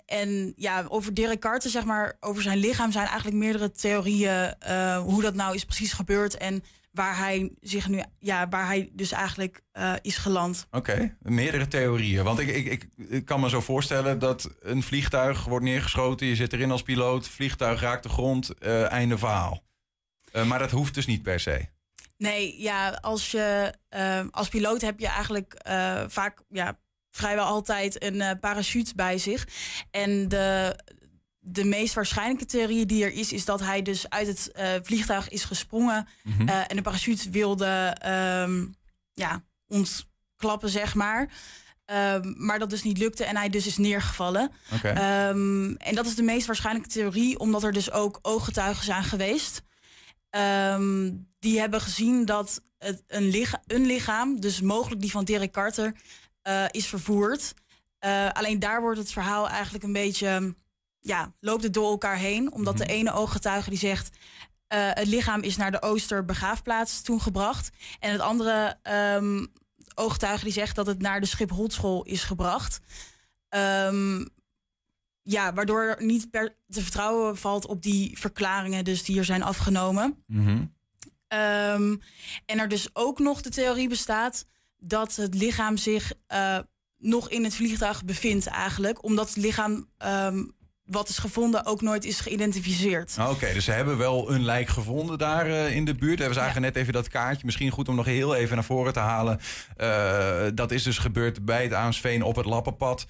[0.06, 4.56] En ja, over Derek Carter, zeg maar, over zijn lichaam zijn eigenlijk meerdere theorieën
[5.04, 9.12] hoe dat nou is precies gebeurd en waar hij zich nu, ja, waar hij dus
[9.12, 10.68] eigenlijk eh, is geland.
[10.72, 12.24] Oké, meerdere theorieën.
[12.24, 16.28] Want ik, ik, ik, ik kan me zo voorstellen dat een vliegtuig wordt neergeschoten.
[16.28, 19.64] Je zit erin als piloot, vliegtuig raakt de grond, eh, einde verhaal.
[20.32, 21.66] Eh, maar dat hoeft dus niet per se.
[22.18, 23.74] Nee, ja, als je
[24.32, 25.56] als piloot heb je eigenlijk
[26.08, 29.48] vaak ja, vrijwel altijd een parachute bij zich.
[29.92, 30.76] En de,
[31.44, 35.30] de meest waarschijnlijke theorie die er is, is dat hij dus uit het eh, vliegtuig
[35.30, 36.48] is gesprongen Mhm.
[36.48, 38.66] eh, en de parachute wilde ehm,
[39.14, 41.30] ja, ontklappen, zeg maar.
[41.86, 44.52] Ehm, maar dat dus niet lukte en hij dus is neergevallen.
[44.94, 49.62] Ehm, en dat is de meest waarschijnlijke theorie, omdat er dus ook ooggetuigen zijn geweest.
[51.40, 55.96] Die hebben gezien dat het een, licha- een lichaam, dus mogelijk die van Derek Carter,
[56.42, 57.54] eh, is vervoerd.
[58.34, 60.56] Alleen daar wordt het verhaal eigenlijk een beetje,
[61.02, 62.52] ja, loopt het door elkaar heen.
[62.52, 64.18] Omdat de ene ooggetuige die zegt,
[64.68, 67.70] eh, het lichaam is naar de Oosterbegraafplaats toen gebracht.
[68.00, 69.46] En het andere ehm,
[69.96, 72.80] ooggetuige die zegt dat het naar de Schipholschool is gebracht.
[73.50, 74.26] Ehm,
[75.22, 79.44] ja, waardoor er niet per te vertrouwen valt op die verklaringen dus die er zijn
[79.44, 80.24] afgenomen.
[80.28, 80.66] Mhm.
[81.28, 81.96] Ehm,
[82.46, 84.46] en er dus ook nog de theorie bestaat
[84.78, 86.60] dat het lichaam zich eh,
[86.98, 89.04] nog in het vliegtuig bevindt eigenlijk.
[89.04, 89.90] Omdat het lichaam
[90.92, 93.16] wat is gevonden ook nooit is geïdentificeerd.
[93.18, 96.20] Ah, Oké, dus ze hebben wel een lijk gevonden daar eh, in de buurt.
[96.28, 97.46] We zagen net even dat kaartje.
[97.46, 99.40] Misschien goed om nog heel even naar voren te halen.
[99.78, 103.06] Eh, dat is dus gebeurd bij het Aamsveen op het Lappenpad.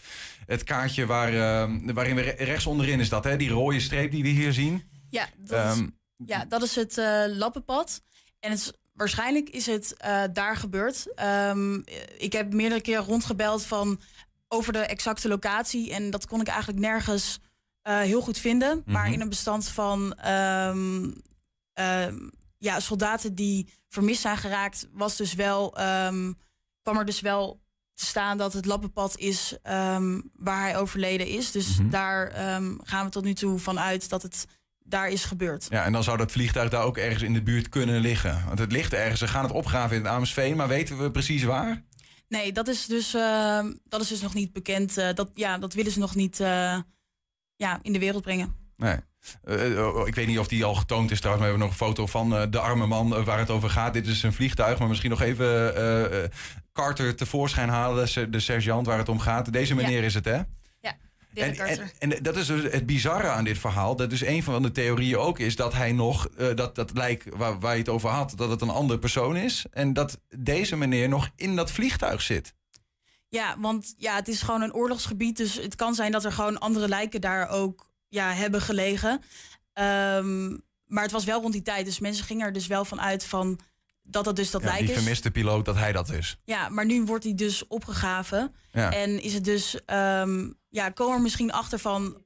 [0.45, 3.35] Het kaartje waar, eh, waarin we re- rechts onderin is dat, hè?
[3.37, 4.83] Die rode streep die we hier zien.
[5.09, 5.87] Ja, dat is, Ehm,
[6.25, 7.01] ja, dat is het
[7.35, 8.01] lappenpad.
[8.39, 9.95] En het is, waarschijnlijk is het
[10.33, 11.13] daar gebeurd.
[11.15, 11.75] Ehm,
[12.17, 13.99] ik heb meerdere keren rondgebeld van
[14.47, 15.93] over de exacte locatie.
[15.93, 17.39] En dat kon ik eigenlijk nergens
[17.81, 18.81] eh, heel goed vinden.
[18.85, 19.13] Maar Mhm.
[19.13, 21.11] in een bestand van ehm,
[21.73, 22.17] ehm,
[22.57, 26.31] ja, soldaten die vermist zijn geraakt, was dus wel, ehm,
[26.81, 27.61] kwam er dus wel
[27.93, 29.57] te staan dat het lappenpad is
[30.33, 31.51] waar hij overleden is.
[31.51, 31.89] Dus Mhm.
[31.89, 32.31] daar
[32.83, 34.45] gaan we tot nu toe van uit dat het
[34.83, 35.65] daar is gebeurd.
[35.69, 38.43] Ja, en dan zou dat vliegtuig daar ook ergens in de buurt kunnen liggen.
[38.47, 39.19] Want het ligt ergens.
[39.19, 41.83] Ze gaan het opgraven in het Amersveen, maar weten we precies waar?
[42.27, 43.11] Nee, dat is dus,
[43.83, 44.97] dat is dus nog niet bekend.
[44.97, 46.79] Eh, dat, ja, dat willen ze nog niet eh,
[47.61, 48.55] ja, in de wereld brengen.
[48.77, 48.95] Nee.
[49.43, 51.45] Eh, oh, ik weet niet of die al getoond is trouwens.
[51.45, 53.69] Maar we hebben nog een foto van eh, de arme man eh, waar het over
[53.69, 53.93] gaat.
[53.93, 56.31] Dit is een vliegtuig, maar misschien nog even
[56.73, 58.03] Carter tevoorschijn halen.
[58.03, 59.53] de ser- De sergeant waar het om gaat.
[59.53, 60.39] Deze meneer is het, hè?
[61.33, 63.95] Derek En, en, en dat is dus het bizarre aan dit verhaal.
[63.95, 67.59] Dat dus een van de theorieën ook is dat hij nog, dat, dat lijk waar,
[67.59, 69.65] waar je het over had, dat het een andere persoon is.
[69.71, 72.53] En dat deze meneer nog in dat vliegtuig zit.
[73.31, 75.37] Ja, want ja, het is gewoon een oorlogsgebied.
[75.37, 79.21] Dus het kan zijn dat er gewoon andere lijken daar ook ja, hebben gelegen.
[79.73, 80.49] Ehm,
[80.85, 81.85] maar het was wel rond die tijd.
[81.85, 83.59] Dus mensen gingen er dus wel van uit van
[84.03, 84.95] dat dat dus dat Ja, lijk die is.
[84.95, 86.37] vermiste piloot, dat hij dat is.
[86.45, 88.55] Ja, maar nu wordt hij dus opgegraven.
[88.71, 88.91] Ja.
[88.93, 92.23] En is het dus, ehm, ja, komen er misschien achter van,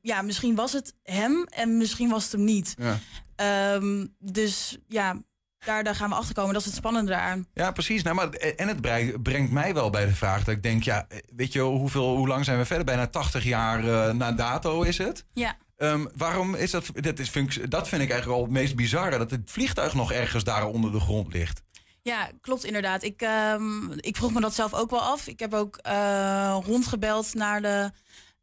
[0.00, 2.74] ja, misschien was het hem en misschien was het hem niet.
[2.78, 2.98] Ja.
[3.36, 5.22] Ehm, dus ja,
[5.64, 6.52] daar, daar gaan we achter komen.
[6.52, 7.46] Dat is het spannende daaraan.
[7.54, 8.02] Ja, precies.
[8.02, 8.80] Nou, maar, en het
[9.22, 12.44] brengt mij wel bij de vraag dat ik denk, ja, weet je, hoeveel, hoe lang
[12.44, 12.84] zijn we verder?
[12.84, 15.24] Bijna 80 jaar eh, na dato is het.
[15.32, 15.56] Ja.
[15.76, 16.86] Ehm, waarom is dat?
[16.94, 19.94] Dat, is, vind ik- dat vind ik eigenlijk al het meest bizarre, dat het vliegtuig
[19.94, 21.62] nog ergens daar onder de grond ligt.
[22.02, 23.02] Ja, klopt inderdaad.
[23.02, 25.26] Ik, ehm, ik vroeg me dat zelf ook wel af.
[25.26, 27.90] Ik heb ook eh, rondgebeld naar de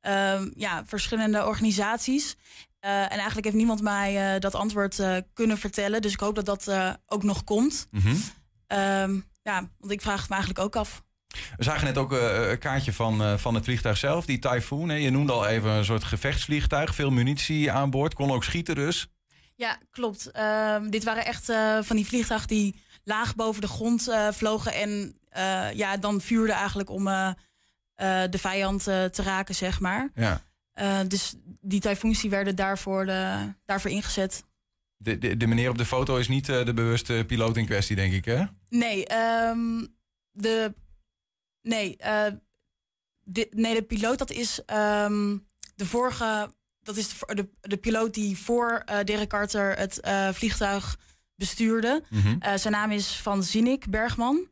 [0.01, 2.36] ehm, ja, verschillende organisaties.
[2.80, 6.02] Eh, en eigenlijk heeft niemand mij eh, dat antwoord eh, kunnen vertellen.
[6.02, 7.88] Dus ik hoop dat dat eh, ook nog komt.
[8.68, 11.04] Ehm, ja, want ik vraag het me eigenlijk ook af.
[11.58, 14.89] We zagen net ook een kaartje van, eh, van het vliegtuig zelf, die Typhoon.
[14.89, 14.96] Hè.
[14.96, 19.08] Je noemde al even een soort gevechtsvliegtuig, veel munitie aan boord, kon ook schieten dus.
[19.56, 20.32] Ja, klopt.
[20.32, 24.74] Ehm, dit waren echt eh, van die vliegtuigen die laag boven de grond eh, vlogen.
[24.74, 27.28] En eh, ja, dan vuurden eigenlijk om eh,
[27.96, 30.10] eh, de vijand eh, te raken, zeg maar.
[30.15, 30.42] Ja.
[30.80, 34.44] Eh, dus die tyfoons die werden daarvoor, de, daarvoor ingezet.
[34.98, 37.96] De, de, de meneer op de foto is niet eh, de bewuste piloot in kwestie,
[37.96, 38.44] denk ik, hè?
[38.70, 39.86] Nee, ehm,
[40.32, 40.74] de,
[41.62, 42.32] nee, eh,
[43.24, 45.38] de, nee, de piloot dat is ehm,
[45.76, 46.58] de vorige...
[46.82, 50.98] Dat is de, de, de piloot die voor eh Derek Carter het eh, vliegtuig
[51.36, 52.04] bestuurde.
[52.10, 52.36] Mhm.
[52.39, 54.48] Eh, zijn naam is Van Zinnik Bergman.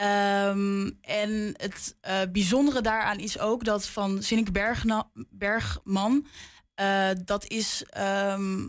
[0.00, 6.26] Ehm, en het eh, bijzondere daaraan is ook dat Van Zinnik Bergna- Bergman...
[6.74, 8.68] eh, dat is ehm,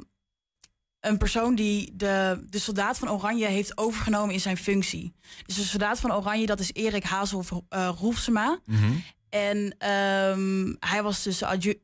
[0.99, 5.13] een persoon die de, de soldaat van Oranje heeft overgenomen in zijn functie.
[5.45, 8.59] Dus de soldaat van Oranje, dat is Erik Hazelhoff uh, Roefsema.
[8.65, 8.91] Mhm.
[9.29, 11.81] En ehm, hij was dus adju-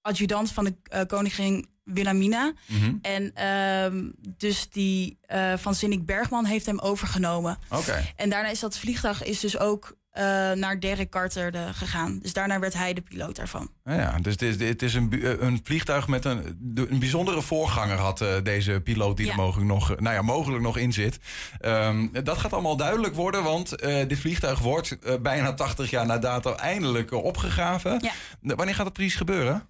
[0.00, 2.52] adjudant van de eh, koningin Wilhelmina.
[2.66, 2.94] Mhm.
[3.02, 4.02] En ehm,
[4.36, 7.58] dus die eh, van Zinnik Bergman heeft hem overgenomen.
[7.70, 8.04] Oké.
[8.16, 12.18] En daarna is dat vliegtuig is dus ook eh, naar Derek Carter de, gegaan.
[12.22, 13.70] Dus daarna werd hij de piloot daarvan.
[13.84, 17.42] Ja, ja, dus het is, het is een, eh, een vliegtuig met een, een bijzondere
[17.42, 19.32] voorganger had eh, deze piloot die Ja.
[19.32, 21.18] er mogelijk nog, nou ja, mogelijk nog in zit.
[21.60, 26.06] Ehm, dat gaat allemaal duidelijk worden, want eh, dit vliegtuig wordt eh, bijna 80 jaar
[26.06, 27.98] na dato eindelijk eh, opgegraven.
[28.02, 28.10] Ja.
[28.42, 29.66] Eh, Wanneer gaat dat precies gebeuren?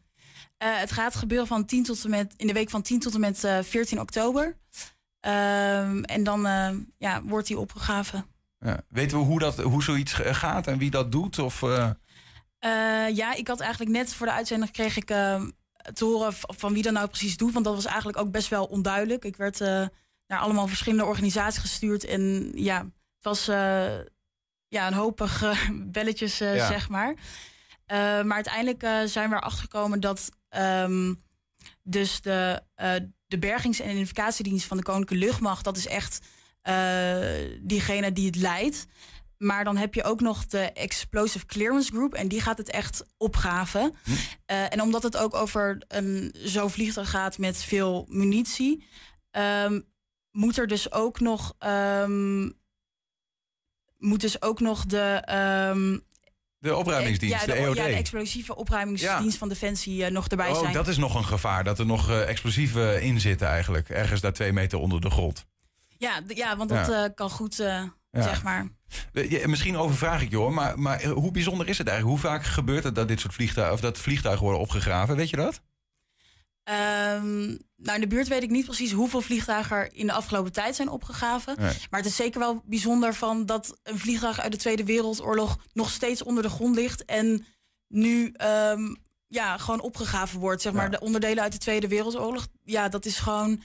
[0.61, 3.15] Eh, het gaat gebeuren van 10 tot en met, in de week van 10 tot
[3.15, 4.57] en met eh, 14 oktober.
[5.21, 8.27] Ehm, en dan eh, ja, wordt hij opgegraven.
[8.59, 8.81] Ja.
[8.89, 11.39] Weten we hoe, dat, hoe zoiets gaat en wie dat doet?
[11.39, 11.61] Of,
[13.11, 15.43] ja, ik had eigenlijk net voor de uitzending kreeg ik eh,
[15.93, 17.53] te horen van wie dat nou precies doet.
[17.53, 19.25] Want dat was eigenlijk ook best wel onduidelijk.
[19.25, 19.59] Ik werd
[20.27, 22.05] naar allemaal verschillende organisaties gestuurd.
[22.05, 23.45] En ja, het was
[24.69, 26.67] ja, een hopig eh, belletjes, Ja.
[26.67, 27.15] zeg maar.
[28.25, 31.15] Maar uiteindelijk zijn we erachter gekomen dat ehm,
[31.83, 32.95] dus de, eh,
[33.27, 36.21] de bergings- en identificatiedienst van de Koninklijke Luchtmacht, dat is echt
[36.61, 37.19] eh,
[37.61, 38.87] diegene die het leidt.
[39.39, 42.15] Maar dan heb je ook nog de Explosive Clearance Group.
[42.15, 43.95] En die gaat het echt opgraven.
[44.47, 48.85] Eh, en omdat het ook over een zo'n vliegtuig gaat met veel munitie...
[49.31, 49.81] ehm,
[50.31, 51.55] moet er dus ook nog...
[51.59, 52.51] ehm,
[53.99, 55.23] moet dus ook nog de...
[56.61, 57.77] de opruimingsdienst, ja, de, de, EOD.
[57.77, 59.39] ja, de explosieve opruimingsdienst Ja.
[59.39, 60.73] van Defensie eh, nog erbij oh, zijn.
[60.73, 63.89] dat is nog een gevaar, dat er nog eh, explosieven in zitten eigenlijk.
[63.89, 65.45] Ergens daar twee meter onder de grond.
[65.99, 67.05] Ja, ja, want dat Ja.
[67.05, 67.93] eh, kan goed, Ja.
[68.23, 68.69] zeg maar.
[69.13, 72.21] Ja, misschien overvraag ik je hoor, maar, maar hoe bijzonder is het eigenlijk?
[72.23, 75.17] Hoe vaak gebeurt het dat dit soort vliegtuigen, of dat vliegtuigen worden opgegraven?
[75.17, 75.61] Weet je dat?
[76.71, 80.53] Ehm, nou, in de buurt weet ik niet precies hoeveel vliegtuigen er in de afgelopen
[80.53, 81.55] tijd zijn opgegraven.
[81.59, 81.75] Nee.
[81.91, 85.91] Maar het is zeker wel bijzonder van dat een vliegtuig uit de Tweede Wereldoorlog nog
[85.91, 87.05] steeds onder de grond ligt.
[87.05, 87.45] En
[87.89, 88.95] nu ehm,
[89.29, 90.63] ja, gewoon opgegraven wordt.
[90.63, 90.91] Zeg maar, Ja.
[90.91, 92.47] de onderdelen uit de Tweede Wereldoorlog.
[92.65, 93.63] Ja, dat is gewoon.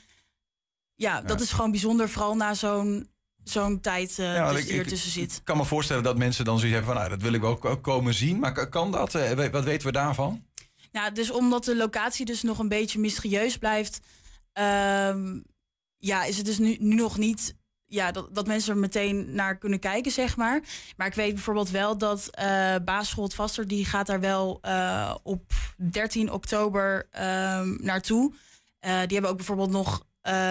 [0.96, 3.10] Ja, dat is gewoon bijzonder, vooral na zo'n
[3.44, 5.32] zo'n tijd Ja, want dus ik- die ik- ertussen zit.
[5.36, 7.66] Ik kan me voorstellen dat mensen dan zoiets hebben van, nou, dat wil ik ook,
[7.66, 8.40] ook komen zien.
[8.40, 9.16] Maar kan dat?
[9.16, 10.44] Eh, Wat weten we daarvan?
[10.96, 14.00] Ja, dus omdat de locatie dus nog een beetje mysterieus blijft,
[14.54, 15.40] ehm,
[15.98, 17.56] ja, is het dus nu, nog niet
[17.86, 20.62] ja, dat, dat mensen er meteen naar kunnen kijken, zeg maar.
[20.98, 22.30] Maar ik weet bijvoorbeeld wel dat
[22.86, 25.52] baas Scholt Vaster, die gaat daar wel eh, op
[25.92, 28.34] 13 oktober ehm, naartoe.
[28.80, 30.06] Eh, die hebben ook bijvoorbeeld nog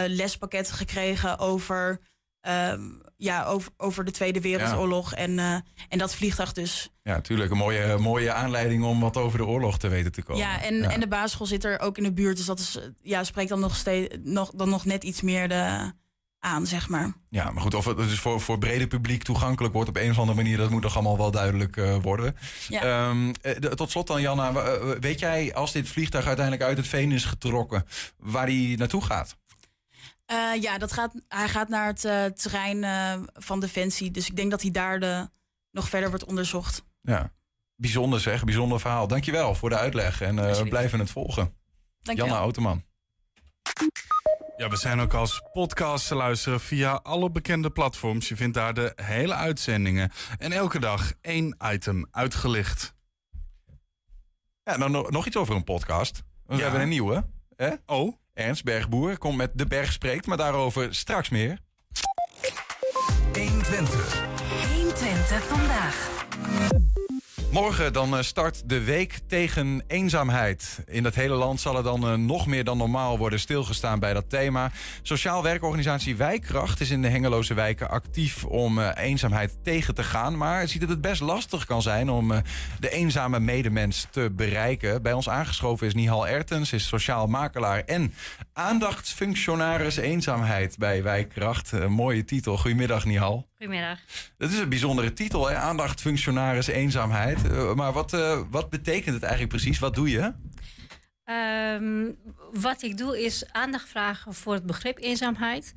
[0.07, 2.01] lespakketten gekregen over,
[2.41, 5.15] ehm, ja, over, over de Tweede Wereldoorlog.
[5.15, 5.53] En, eh,
[5.89, 6.91] en dat vliegtuig dus.
[7.03, 7.51] Ja, natuurlijk.
[7.51, 10.43] Een mooie, mooie aanleiding om wat over de oorlog te weten te komen.
[10.43, 12.37] Ja, en, en de basisschool zit er ook in de buurt.
[12.37, 15.93] Dus dat is, ja, spreekt dan nog, steeds, nog, dan nog net iets meer de,
[16.39, 17.13] aan, zeg maar.
[17.29, 20.19] Ja, maar goed, of het dus voor, voor brede publiek toegankelijk wordt op een of
[20.19, 22.37] andere manier, dat moet nog allemaal wel duidelijk eh, worden.
[22.69, 22.83] Ja.
[22.83, 24.53] Ehm, eh, de- tot slot dan, Janna,
[25.01, 27.85] weet jij als dit vliegtuig uiteindelijk uit het veen is getrokken,
[28.19, 29.37] waar hij naartoe gaat?
[30.27, 34.11] Eh, ja, dat gaat, hij gaat naar het eh, terrein eh, van Defensie.
[34.11, 35.29] Dus ik denk dat hij daar de,
[35.71, 36.83] nog verder wordt onderzocht.
[37.01, 37.33] Ja,
[37.77, 39.07] bijzonder zeg, bijzonder verhaal.
[39.09, 41.55] Dankjewel voor de uitleg en eh, we blijven het volgen.
[42.01, 42.39] Dank je Janna.
[42.41, 42.85] Automan.
[44.57, 48.29] Ja, we zijn ook als podcast te luisteren via alle bekende platforms.
[48.29, 50.11] Je vindt daar de hele uitzendingen.
[50.39, 52.95] En elke dag één item uitgelicht.
[54.63, 56.23] Ja, dan nog, iets over een podcast.
[56.47, 56.63] We Ja.
[56.63, 57.27] hebben een nieuwe.
[57.57, 57.71] Hè?
[57.87, 61.59] Oh, Ernst Bergboer komt met De Berg Spreekt, maar daarover straks meer.
[63.33, 66.13] 120 vandaag.
[67.55, 70.83] Morgen dan eh, start de week tegen eenzaamheid.
[70.87, 74.13] In het hele land zal er dan eh, nog meer dan normaal worden stilgestaan bij
[74.15, 74.71] dat thema.
[75.03, 80.37] Sociaal werkorganisatie Wijkkracht is in de Hengeloze wijken actief om eh, eenzaamheid tegen te gaan.
[80.37, 82.33] Maar ziet dat het best lastig kan zijn om
[82.81, 85.03] de eenzame medemens te bereiken.
[85.03, 88.15] Bij ons aangeschoven is Nihal Ertens, is sociaal makelaar en
[88.53, 91.73] aandachtsfunctionaris eenzaamheid bij Wijkkracht.
[91.73, 92.59] Een mooie titel.
[92.59, 93.47] Goedemiddag Nihal.
[93.65, 93.99] Goedemiddag.
[94.39, 95.57] Dat is een bijzondere titel, hè?
[95.57, 97.44] aandachtsfunctionaris eenzaamheid.
[97.45, 99.79] Eh, maar wat, eh, wat betekent het eigenlijk precies?
[99.79, 100.33] Wat doe je?
[101.25, 102.13] Ehm,
[102.53, 105.75] wat ik doe is aandacht vragen voor het begrip eenzaamheid.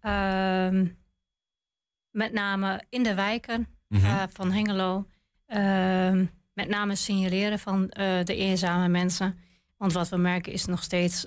[0.00, 0.86] Ehm,
[2.10, 4.04] met name in de wijken Mhm.
[4.04, 5.08] eh, van Hengelo.
[5.46, 7.86] Ehm, met name signaleren van
[8.24, 9.38] de eenzame mensen.
[9.76, 11.26] Want wat we merken is nog steeds...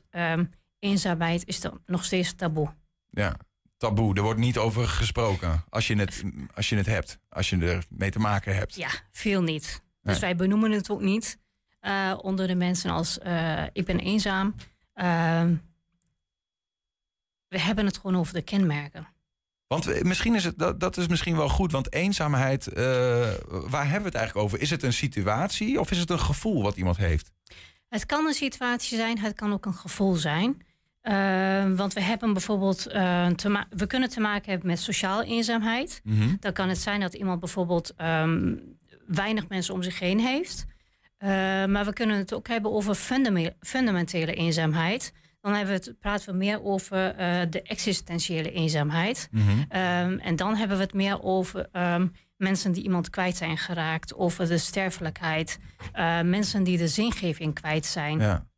[0.80, 2.74] eenzaamheid is nog steeds taboe.
[3.10, 3.36] Ja,
[3.82, 4.16] taboe.
[4.16, 6.24] Er wordt niet over gesproken als je het,
[6.56, 7.20] als je het hebt.
[7.30, 8.76] Als je er mee te maken hebt.
[8.76, 9.82] Ja, veel niet.
[10.02, 10.20] Dus Nee.
[10.20, 11.38] wij benoemen het ook niet
[11.80, 14.56] eh, onder de mensen als eh, ik ben eenzaam.
[14.94, 15.56] Ehm,
[17.48, 19.08] we hebben het gewoon over de kenmerken.
[19.68, 21.72] Want misschien is het, dat, dat is misschien wel goed.
[21.72, 22.84] Want eenzaamheid, eh,
[23.48, 24.62] waar hebben we het eigenlijk over?
[24.62, 27.32] Is het een situatie of is het een gevoel wat iemand heeft?
[27.88, 30.62] Het kan een situatie zijn, het kan ook een gevoel zijn.
[31.04, 36.02] Uh, want we hebben bijvoorbeeld, uh, te we kunnen te maken hebben met sociaal eenzaamheid.
[36.04, 36.36] Mhm.
[36.40, 38.62] Dan kan het zijn dat iemand bijvoorbeeld um,
[39.08, 40.66] weinig mensen om zich heen heeft.
[41.20, 41.30] Uh,
[41.66, 45.14] maar we kunnen het ook hebben over fundame fundamentele eenzaamheid.
[45.42, 47.16] Dan hebben we het, praten we meer over
[47.50, 49.30] de existentiële eenzaamheid.
[49.32, 49.50] Mhm.
[49.50, 54.16] Um, en dan hebben we het meer over um, mensen die iemand kwijt zijn geraakt,
[54.16, 55.60] over de sterfelijkheid,
[56.24, 58.20] mensen die de zingeving kwijt zijn.
[58.20, 58.50] Ja.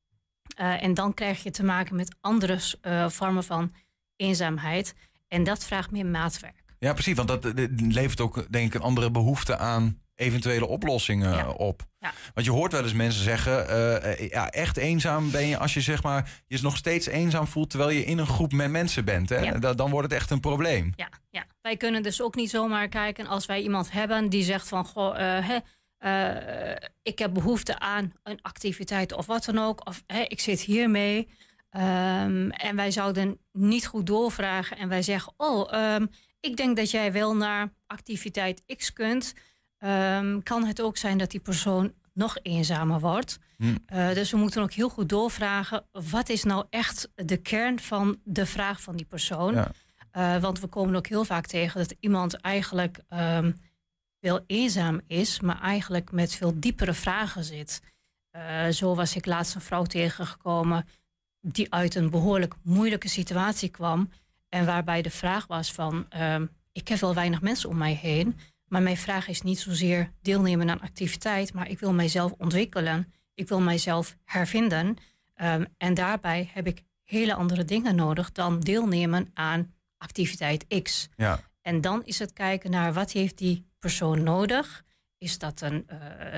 [0.61, 3.73] Uh, en dan krijg je te maken met andere uh, vormen van
[4.15, 4.95] eenzaamheid.
[5.27, 6.63] En dat vraagt meer maatwerk.
[6.79, 7.15] Ja, precies.
[7.15, 11.49] Want dat, dat levert ook, denk ik, een andere behoefte aan eventuele oplossingen Ja.
[11.49, 11.81] op.
[11.99, 12.13] Ja.
[12.33, 15.81] Want je hoort wel eens mensen zeggen, eh, ja, echt eenzaam ben je als je
[15.81, 19.29] zeg maar je nog steeds eenzaam voelt terwijl je in een groep met mensen bent.
[19.29, 19.39] Hè?
[19.39, 19.73] Ja.
[19.73, 20.93] Dan wordt het echt een probleem.
[20.95, 24.67] Ja, ja, wij kunnen dus ook niet zomaar kijken als wij iemand hebben die zegt
[24.67, 25.57] van goh, eh, hè,
[26.03, 31.29] eh, ik heb behoefte aan een activiteit of wat dan ook, of ik zit hiermee.
[31.69, 36.05] Ehm, en wij zouden niet goed doorvragen en wij zeggen, oh, ehm,
[36.39, 39.33] ik denk dat jij wel naar activiteit X kunt.
[39.77, 43.39] Ehm, kan het ook zijn dat die persoon nog eenzamer wordt.
[43.57, 43.75] Hm.
[43.93, 48.19] Uh, dus we moeten ook heel goed doorvragen, wat is nou echt de kern van
[48.23, 49.53] de vraag van die persoon?
[49.53, 49.71] Ja.
[50.17, 53.55] Uh, want we komen ook heel vaak tegen dat iemand eigenlijk um,
[54.23, 57.81] wel eenzaam is, maar eigenlijk met veel diepere vragen zit.
[58.35, 60.87] Uh, zo was ik laatst een vrouw tegengekomen
[61.41, 64.09] die uit een behoorlijk moeilijke situatie kwam.
[64.49, 68.39] En waarbij de vraag was van, um, ik heb wel weinig mensen om mij heen.
[68.67, 73.13] Maar mijn vraag is niet zozeer deelnemen aan activiteit, maar ik wil mijzelf ontwikkelen.
[73.33, 74.97] Ik wil mijzelf hervinden.
[75.41, 81.09] Um, en daarbij heb ik hele andere dingen nodig dan deelnemen aan activiteit X.
[81.15, 81.39] Ja.
[81.61, 84.83] En dan is het kijken naar wat heeft die persoon nodig.
[85.17, 85.97] Is dat een uh,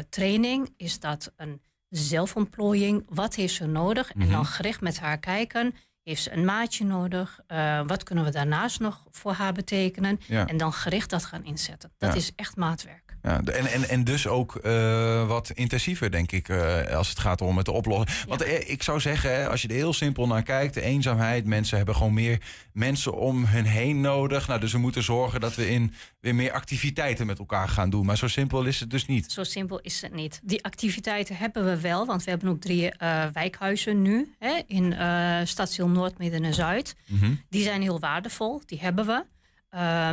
[0.09, 0.73] training?
[0.77, 3.03] Is dat een zelfontplooiing?
[3.09, 4.13] Wat heeft ze nodig?
[4.13, 4.21] Mhm.
[4.23, 5.75] En dan gericht met haar kijken.
[6.03, 7.39] Heeft ze een maatje nodig?
[7.47, 10.19] Uh, wat kunnen we daarnaast nog voor haar betekenen?
[10.27, 10.47] Ja.
[10.47, 11.91] En dan gericht dat gaan inzetten.
[11.97, 12.15] Dat Ja.
[12.15, 13.04] is echt maatwerk.
[13.25, 17.41] Ja, en, en, en dus ook eh, wat intensiever, denk ik, eh, als het gaat
[17.41, 18.27] om het oplossen.
[18.27, 21.77] Want eh, ik zou zeggen, als je er heel simpel naar kijkt, de eenzaamheid, mensen
[21.77, 22.41] hebben gewoon meer
[22.73, 24.47] mensen om hun heen nodig.
[24.47, 28.05] Nou, dus we moeten zorgen dat we in weer meer activiteiten met elkaar gaan doen.
[28.05, 29.31] Maar zo simpel is het dus niet.
[29.31, 30.39] Zo simpel is het niet.
[30.43, 34.91] Die activiteiten hebben we wel, want we hebben ook drie uh, wijkhuizen nu hè, in
[34.91, 36.95] uh, Stadsdeel Noord, Midden en Zuid.
[37.07, 37.33] Mhm.
[37.49, 39.25] Die zijn heel waardevol, die hebben we.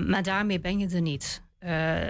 [0.07, 1.43] Maar daarmee ben je er niet.
[1.61, 2.01] Uh,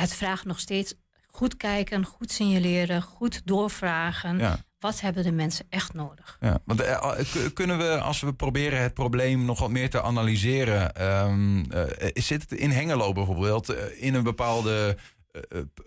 [0.00, 0.94] het vraagt nog steeds
[1.26, 4.38] goed kijken, goed signaleren, goed doorvragen.
[4.38, 4.58] Ja.
[4.78, 6.36] Wat hebben de mensen echt nodig?
[6.40, 10.02] Ja, want uh, k- kunnen we, als we proberen het probleem nog wat meer te
[10.02, 11.82] analyseren, um, uh,
[12.14, 14.96] zit het in Hengelo bijvoorbeeld uh, in een bepaalde,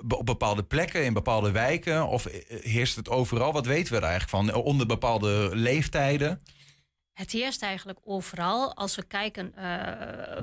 [0.08, 3.54] op bepaalde plekken, in bepaalde wijken, of heerst het overal?
[3.54, 4.64] Wat weten we er eigenlijk van?
[4.64, 6.42] Onder bepaalde leeftijden?
[7.14, 8.76] Het heerst eigenlijk overal.
[8.76, 9.52] Als we kijken,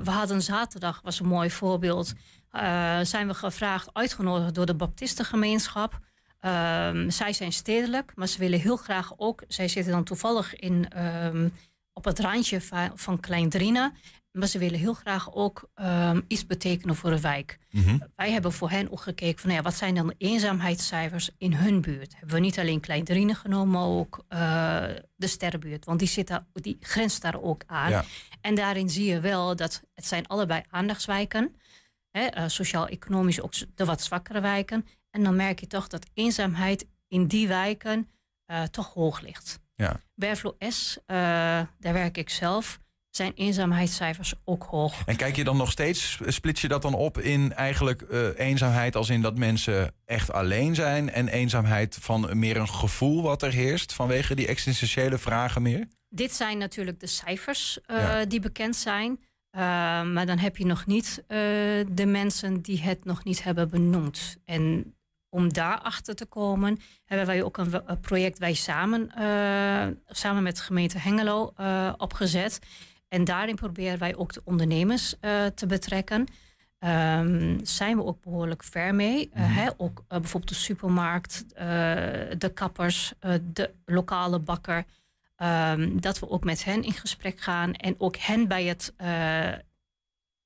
[0.03, 2.13] we hadden zaterdag, was een mooi voorbeeld.
[2.55, 5.99] Uh, zijn we gevraagd, uitgenodigd door de Baptistengemeenschap.
[6.41, 9.43] Um, zij zijn stedelijk, maar ze willen heel graag ook.
[9.47, 10.87] Zij zitten dan toevallig in,
[11.25, 11.53] um,
[11.93, 13.91] op het randje van, van Klein Drina.
[14.31, 17.59] Maar ze willen heel graag ook um, iets betekenen voor de wijk.
[17.71, 18.03] Mm -hmm.
[18.15, 21.53] Wij hebben voor hen ook gekeken van nou ja, wat zijn dan de eenzaamheidscijfers in
[21.53, 22.13] hun buurt.
[22.17, 24.83] Hebben we niet alleen Klein Drina genomen, maar ook uh,
[25.15, 25.85] de Sterrenbuurt.
[25.85, 27.89] Want die, zit daar, die grenst daar ook aan.
[27.89, 28.05] Ja.
[28.41, 31.55] En daarin zie je wel dat het zijn allebei aandachtswijken.
[32.15, 34.85] Uh, Sociaal-economisch ook de wat zwakkere wijken.
[35.11, 38.09] En dan merk je toch dat eenzaamheid in die wijken
[38.51, 39.59] uh, toch hoog ligt.
[39.75, 40.01] Ja.
[40.13, 41.15] Berflo S, uh,
[41.79, 45.05] daar werk ik zelf, zijn eenzaamheidscijfers ook hoog.
[45.05, 48.95] En kijk je dan nog steeds, splits je dat dan op in eigenlijk uh, eenzaamheid
[48.95, 53.51] als in dat mensen echt alleen zijn en eenzaamheid van meer een gevoel wat er
[53.51, 55.87] heerst vanwege die existentiële vragen meer?
[56.09, 58.25] Dit zijn natuurlijk de cijfers ja.
[58.25, 59.19] die bekend zijn.
[59.55, 59.61] Uh,
[60.03, 61.37] maar dan heb je nog niet uh,
[61.91, 64.37] de mensen die het nog niet hebben benoemd.
[64.45, 64.95] En
[65.29, 70.55] om daarachter te komen, hebben wij ook een, een project wij samen, uh, samen met
[70.55, 71.53] de gemeente Hengelo
[71.97, 72.59] opgezet.
[73.07, 75.15] En daarin proberen wij ook de ondernemers
[75.55, 76.27] te betrekken.
[76.79, 79.29] Um, zijn we ook behoorlijk ver mee.
[79.33, 79.43] Mhm.
[79.43, 79.69] hè?
[79.77, 81.45] Ook bijvoorbeeld de supermarkt,
[82.39, 83.13] de kappers,
[83.53, 84.85] de lokale bakker.
[85.37, 89.51] Um, dat we ook met hen in gesprek gaan en ook hen bij het uh,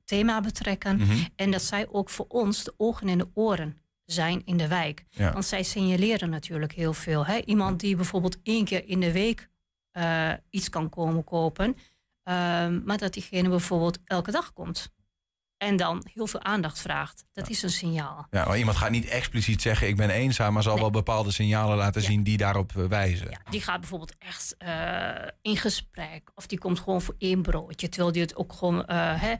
[0.05, 0.97] thema betrekken.
[0.97, 1.17] Mhm.
[1.35, 5.05] En dat zij ook voor ons de ogen en de oren zijn in de wijk.
[5.09, 5.33] Ja.
[5.33, 7.25] Want zij signaleren natuurlijk heel veel.
[7.25, 7.37] Hè?
[7.37, 9.49] Iemand die bijvoorbeeld één keer in de week
[9.93, 12.33] uh, iets kan komen kopen, uh,
[12.85, 14.91] maar dat diegene bijvoorbeeld elke dag komt.
[15.59, 17.23] En dan heel veel aandacht vraagt.
[17.33, 18.27] Dat is een signaal.
[18.29, 20.81] Ja, maar iemand gaat niet expliciet zeggen ik ben eenzaam, maar zal Nee.
[20.81, 22.07] wel bepaalde signalen laten Ja.
[22.07, 23.29] zien die daarop eh, wijzen.
[23.29, 25.09] Ja, die gaat bijvoorbeeld echt eh,
[25.41, 26.31] in gesprek.
[26.35, 27.89] Of die komt gewoon voor één broodje.
[27.89, 29.33] Terwijl die het ook gewoon eh, hè,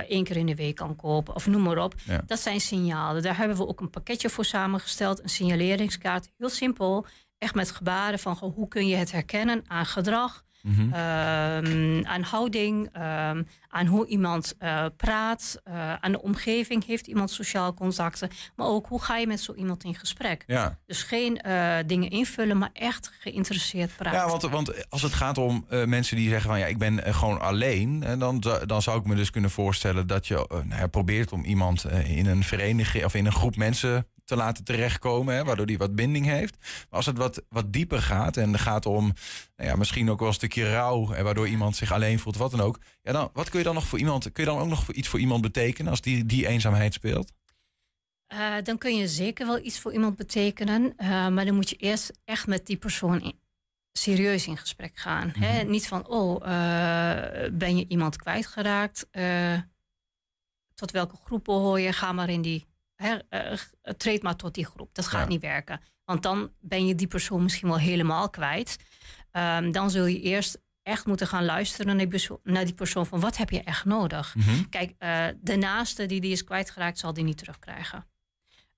[0.00, 1.34] één keer in de week kan kopen.
[1.34, 1.94] Of noem maar op.
[2.04, 2.20] Ja.
[2.26, 3.22] Dat zijn signalen.
[3.22, 5.22] Daar hebben we ook een pakketje voor samengesteld.
[5.22, 6.28] Een signaleringskaart.
[6.38, 7.06] Heel simpel.
[7.38, 10.42] Echt met gebaren van hoe kun je het herkennen aan gedrag.
[10.64, 10.92] Mhm.
[10.92, 16.86] ehm, aan houding, ehm, aan hoe iemand eh, praat, eh, aan de omgeving.
[16.86, 18.30] Heeft iemand sociaal contacten?
[18.56, 20.44] Maar ook hoe ga je met zo iemand in gesprek?
[20.46, 20.78] Ja.
[20.86, 24.20] Dus geen eh, dingen invullen, maar echt geïnteresseerd praten.
[24.20, 27.40] Ja, want, want als het gaat om mensen die zeggen van ja, ik ben gewoon
[27.40, 31.44] alleen, dan, dan zou ik me dus kunnen voorstellen dat je nou ja, probeert om
[31.44, 35.78] iemand in een vereniging of in een groep mensen te laten terechtkomen, hè, waardoor die
[35.78, 36.56] wat binding heeft.
[36.60, 39.12] Maar als het wat, wat dieper gaat en er gaat om
[39.56, 42.50] nou ja, misschien ook wel een stukje rouw, en waardoor iemand zich alleen voelt, wat
[42.50, 42.78] dan ook.
[43.02, 44.94] Ja, dan, wat kun je dan nog voor iemand, kun je dan ook nog voor
[44.94, 47.32] iets voor iemand betekenen als die, die eenzaamheid speelt?
[48.26, 50.92] Eh, dan kun je zeker wel iets voor iemand betekenen.
[50.96, 53.40] eh, maar dan moet je eerst echt met die persoon in-
[53.92, 55.32] serieus in gesprek gaan.
[55.38, 55.62] hè?
[55.62, 59.06] Niet van, oh, eh, ben je iemand kwijtgeraakt?
[60.74, 61.92] Tot welke groep behoor je?
[61.92, 62.66] Ga maar in die...
[62.96, 63.58] Hè, eh,
[63.96, 64.94] treed maar tot die groep.
[64.94, 65.28] Dat gaat Ja.
[65.28, 65.80] niet werken.
[66.04, 68.76] Want dan ben je die persoon misschien wel helemaal kwijt.
[69.30, 73.06] Ehm, dan zul je eerst echt moeten gaan luisteren naar die, perso- naar die persoon.
[73.06, 74.34] Van wat heb je echt nodig?
[74.70, 78.06] Kijk, eh, de naaste die die is kwijtgeraakt, zal die niet terugkrijgen.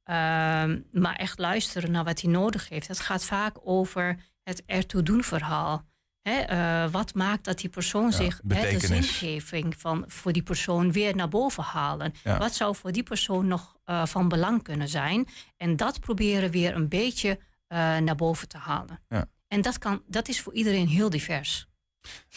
[0.03, 2.89] Ehm, maar echt luisteren naar wat hij nodig heeft.
[2.89, 5.85] Het gaat vaak over het ertoe doen verhaal.
[6.27, 9.19] Eh, wat maakt dat die persoon zich hè, de betekenis.
[9.19, 12.15] zingeving van, voor die persoon weer naar boven halen?
[12.25, 12.39] Ja.
[12.39, 15.29] Wat zou voor die persoon nog eh, van belang kunnen zijn?
[15.57, 19.01] En dat proberen weer een beetje eh, naar boven te halen.
[19.09, 19.29] Ja.
[19.49, 21.67] En dat, kan, dat is voor iedereen heel divers.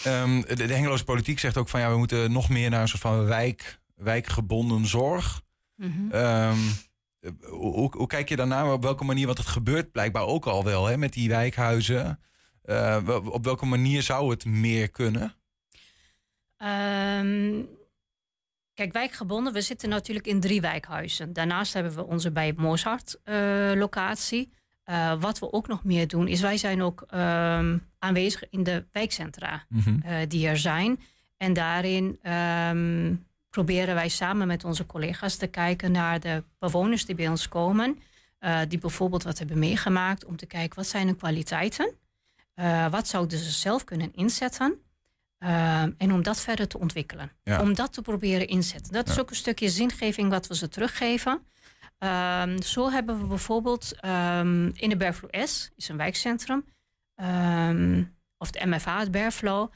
[0.03, 2.87] Ehm, de, de Hengeloze politiek zegt ook van ja, we moeten nog meer naar een
[2.87, 5.41] soort van wijk, wijkgebonden zorg.
[5.75, 6.11] Mhm.
[6.11, 6.57] Ehm,
[7.19, 8.71] eh, hoe, hoe kijk je daarnaar?
[8.71, 9.25] Op welke manier?
[9.25, 12.19] Want het gebeurt blijkbaar ook al wel hè, met die wijkhuizen.
[12.69, 15.33] Eh, op welke manier zou het meer kunnen?
[16.57, 17.61] Ehm,
[18.73, 21.33] kijk, wijkgebonden, we zitten natuurlijk in drie wijkhuizen.
[21.33, 24.51] Daarnaast hebben we onze bij Mozart eh, locatie.
[24.83, 28.85] Eh, wat we ook nog meer doen, is wij zijn ook ehm, aanwezig in de
[28.91, 30.27] wijkcentra Mhm.
[30.27, 30.99] die er zijn.
[31.37, 33.15] En daarin ehm,
[33.49, 37.99] proberen wij samen met onze collega's te kijken naar de bewoners die bij ons komen.
[38.67, 41.93] die bijvoorbeeld wat hebben meegemaakt om te kijken wat zijn hun kwaliteiten.
[42.59, 44.81] Uh, wat zouden ze zelf kunnen inzetten?
[45.39, 47.31] Uh, en om dat verder te ontwikkelen.
[47.43, 47.61] Ja.
[47.61, 48.93] Om dat te proberen inzetten.
[48.93, 51.47] Dat is ook een stukje zingeving wat we ze teruggeven.
[51.99, 56.65] Um, zo hebben we bijvoorbeeld um, in de Berflo S, is een wijkcentrum,
[57.15, 59.71] um, of de MFA, het Berflo,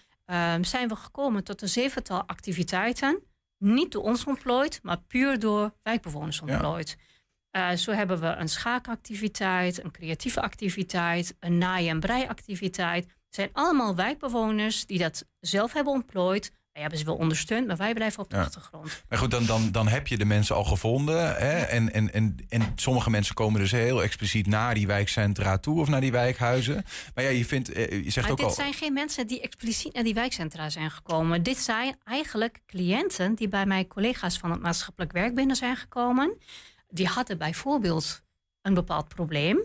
[0.62, 3.20] zijn we gekomen tot een zevental activiteiten.
[3.58, 6.96] Niet door ons ontplooid, maar puur door wijkbewoners ontplooid.
[6.98, 7.13] Ja.
[7.56, 13.04] Uh, zo hebben we een schaakactiviteit, een creatieve activiteit, een naai- en breiactiviteit.
[13.04, 16.52] Het zijn allemaal wijkbewoners die dat zelf hebben ontplooid.
[16.72, 18.42] Wij hebben ze wel ondersteund, maar wij blijven op de ja.
[18.42, 19.04] achtergrond.
[19.10, 21.36] Maar goed, dan, dan, dan heb je de mensen al gevonden.
[21.36, 21.62] Hè?
[21.62, 25.88] En, en, en, en sommige mensen komen dus heel expliciet naar die wijkcentra toe of
[25.88, 26.86] naar die wijkhuizen.
[27.16, 28.54] Maar ja, je vindt, je zegt maar ook dit al.
[28.54, 31.44] zijn geen mensen die expliciet naar die wijkcentra zijn gekomen.
[31.44, 36.38] Dit zijn eigenlijk cliënten die bij mijn collega's van het maatschappelijk werk binnen zijn gekomen.
[36.94, 38.22] Die hadden bijvoorbeeld
[38.62, 39.60] een bepaald probleem.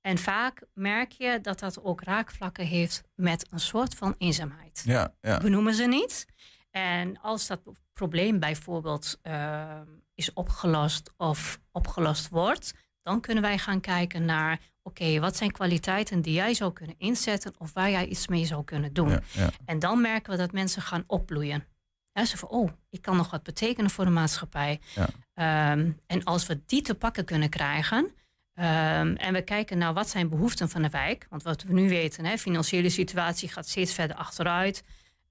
[0.00, 4.82] En vaak merk je dat dat ook raakvlakken heeft met een soort van eenzaamheid.
[4.84, 5.40] Ja, ja.
[5.40, 6.26] We noemen ze niet.
[6.70, 7.60] En als dat
[7.92, 9.80] probleem bijvoorbeeld uh,
[10.14, 14.52] is opgelost of opgelost wordt, dan kunnen wij gaan kijken naar:
[14.82, 18.44] oké, okay, wat zijn kwaliteiten die jij zou kunnen inzetten of waar jij iets mee
[18.44, 19.08] zou kunnen doen.
[19.08, 19.50] Ja, ja.
[19.64, 21.66] En dan merken we dat mensen gaan opbloeien.
[22.14, 24.80] Ze van, oh, ik kan nog wat betekenen voor de maatschappij.
[24.94, 25.72] Ja.
[25.72, 28.10] Um, en als we die te pakken kunnen krijgen,
[28.58, 31.26] Um, en we kijken naar wat zijn behoeften van de wijk.
[31.28, 34.84] Want wat we nu weten, hè, financiële situatie gaat steeds verder achteruit.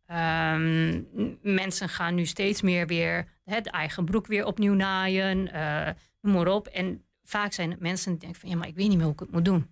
[0.07, 1.07] Um,
[1.41, 5.55] mensen gaan nu steeds meer weer hè, de eigen broek weer opnieuw naaien.
[5.55, 5.89] Uh,
[6.21, 6.67] noem maar op.
[6.67, 9.13] En vaak zijn het mensen die denken van ja, maar ik weet niet meer hoe
[9.13, 9.69] ik het moet doen.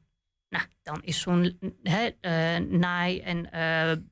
[0.49, 4.03] Nou, dan is zo'n uh, naai- en uh,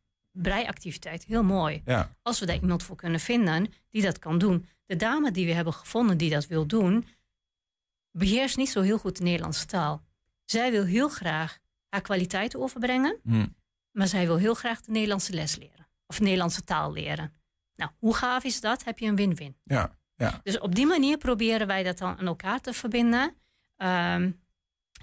[0.42, 1.82] breiactiviteit heel mooi.
[1.86, 2.16] Ja.
[2.22, 4.68] Als we daar iemand voor kunnen vinden die dat kan doen.
[4.86, 7.06] De dame die we hebben gevonden die dat wil doen,
[8.12, 10.04] beheerst niet zo heel goed de Nederlandse taal.
[10.46, 11.60] Zij wil heel graag
[11.90, 13.56] haar kwaliteiten overbrengen, hmm.
[13.92, 15.88] maar zij wil heel graag de Nederlandse les leren.
[16.08, 17.34] Of de Nederlandse taal leren.
[17.76, 18.84] Nou, hoe gaaf is dat?
[18.84, 19.56] Heb je een win-win.
[19.64, 20.40] Ja, ja.
[20.44, 23.36] Dus op die manier proberen wij dat dan aan elkaar te verbinden.
[23.78, 24.40] Um,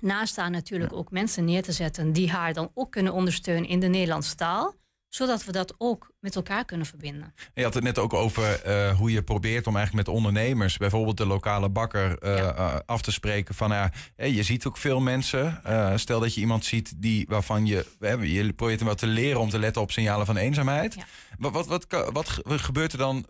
[0.01, 0.97] naast daar natuurlijk ja.
[0.97, 4.74] ook mensen neer te zetten die haar dan ook kunnen ondersteunen in de Nederlandse taal.
[5.09, 7.34] Zodat we dat ook met elkaar kunnen verbinden.
[7.54, 11.16] Je had het net ook over eh, hoe je probeert om eigenlijk met ondernemers, bijvoorbeeld
[11.16, 12.54] de lokale bakker, eh, Ja.
[12.54, 15.61] eh, af te spreken van ja, je ziet ook veel mensen.
[15.98, 17.86] stel dat je iemand ziet die waarvan je,
[18.20, 20.94] je probeert hem wat te leren om te letten op signalen van eenzaamheid.
[20.94, 21.04] Ja.
[21.38, 23.26] Wat, wat, wat, gebeurt er dan?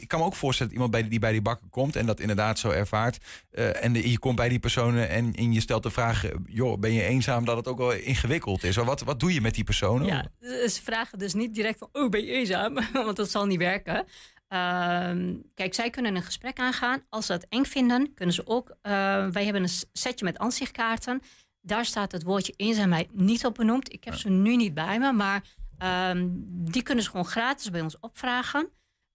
[0.00, 2.20] Ik kan me ook voorstellen dat iemand bij, die bij die bakker komt en dat
[2.20, 3.18] inderdaad zo ervaart.
[3.50, 6.30] eh, en de- je komt bij die personen en, en je stelt de vraag: eh,
[6.46, 7.44] joh, ben je eenzaam?
[7.44, 8.76] Dat het ook wel ingewikkeld is.
[8.76, 10.06] Wat, wat doe je met die personen?
[10.06, 10.26] Ja,
[10.68, 12.74] ze vragen dus niet direct van, oh, ben je eenzaam?
[12.92, 14.04] Want dat zal niet werken.
[14.48, 17.02] Ehm, kijk, zij kunnen een gesprek aangaan.
[17.08, 18.76] Als ze het eng vinden, kunnen ze ook...
[18.82, 18.92] eh,
[19.26, 21.22] wij hebben een setje met ansichtkaarten.
[21.60, 23.92] Daar staat het woordje eenzaamheid niet op benoemd.
[23.92, 25.42] Ik heb ze nu niet bij me, maar
[25.78, 28.68] ehm, die kunnen ze gewoon gratis bij ons opvragen.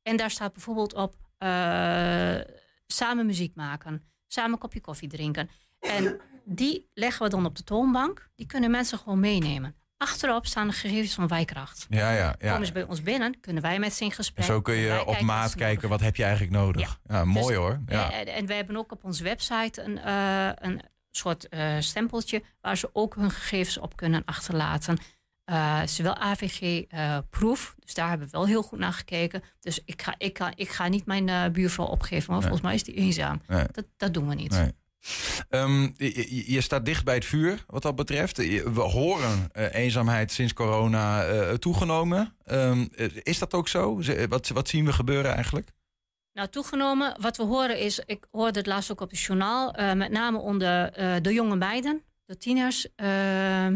[0.04, 2.40] En daar staat bijvoorbeeld op eh,
[2.88, 5.50] samen muziek maken, samen een kopje koffie drinken.
[5.80, 8.30] En die leggen we dan op de toonbank.
[8.36, 9.76] Die kunnen mensen gewoon meenemen.
[9.98, 11.86] Achterop staan de gegevens van Wijkracht.
[11.90, 12.36] ja, ja.
[12.40, 12.52] ja.
[12.52, 14.46] Komen ze bij ons binnen, kunnen wij met ze in En gesprek.
[14.46, 17.00] zo kun Wij je op kijken maat kijken, wat heb je eigenlijk nodig?
[17.08, 17.80] Ja, mooi Dus, hoor.
[17.86, 18.12] Ja.
[18.12, 20.82] En, en we hebben ook op onze website een, eh, een
[21.12, 24.98] soort eh, stempeltje waar ze ook hun gegevens op kunnen achterlaten.
[25.46, 29.44] Eh zowel AVG-proef, dus daar hebben we wel heel goed naar gekeken.
[29.60, 32.50] Dus ik ga, ik ga, ik ga niet mijn eh, buurvrouw opgeven, want Nee.
[32.50, 33.42] volgens mij is die eenzaam.
[33.48, 33.66] Nee.
[33.72, 34.52] Dat, dat doen we niet.
[34.52, 34.72] Nee.
[35.50, 35.90] Ehm,
[36.46, 38.38] je, staat dicht bij het vuur, wat dat betreft.
[38.74, 42.36] We horen eh, eenzaamheid sinds corona eh, toegenomen.
[42.46, 44.02] Ehm, eh, is dat ook zo?
[44.30, 45.72] Wat, wat zien we gebeuren eigenlijk?
[46.34, 49.94] Nou, toegenomen, wat we horen is, ik hoorde het laatst ook op het journaal, eh,
[49.94, 53.68] met name onder eh, de jonge meiden, de tieners, eh,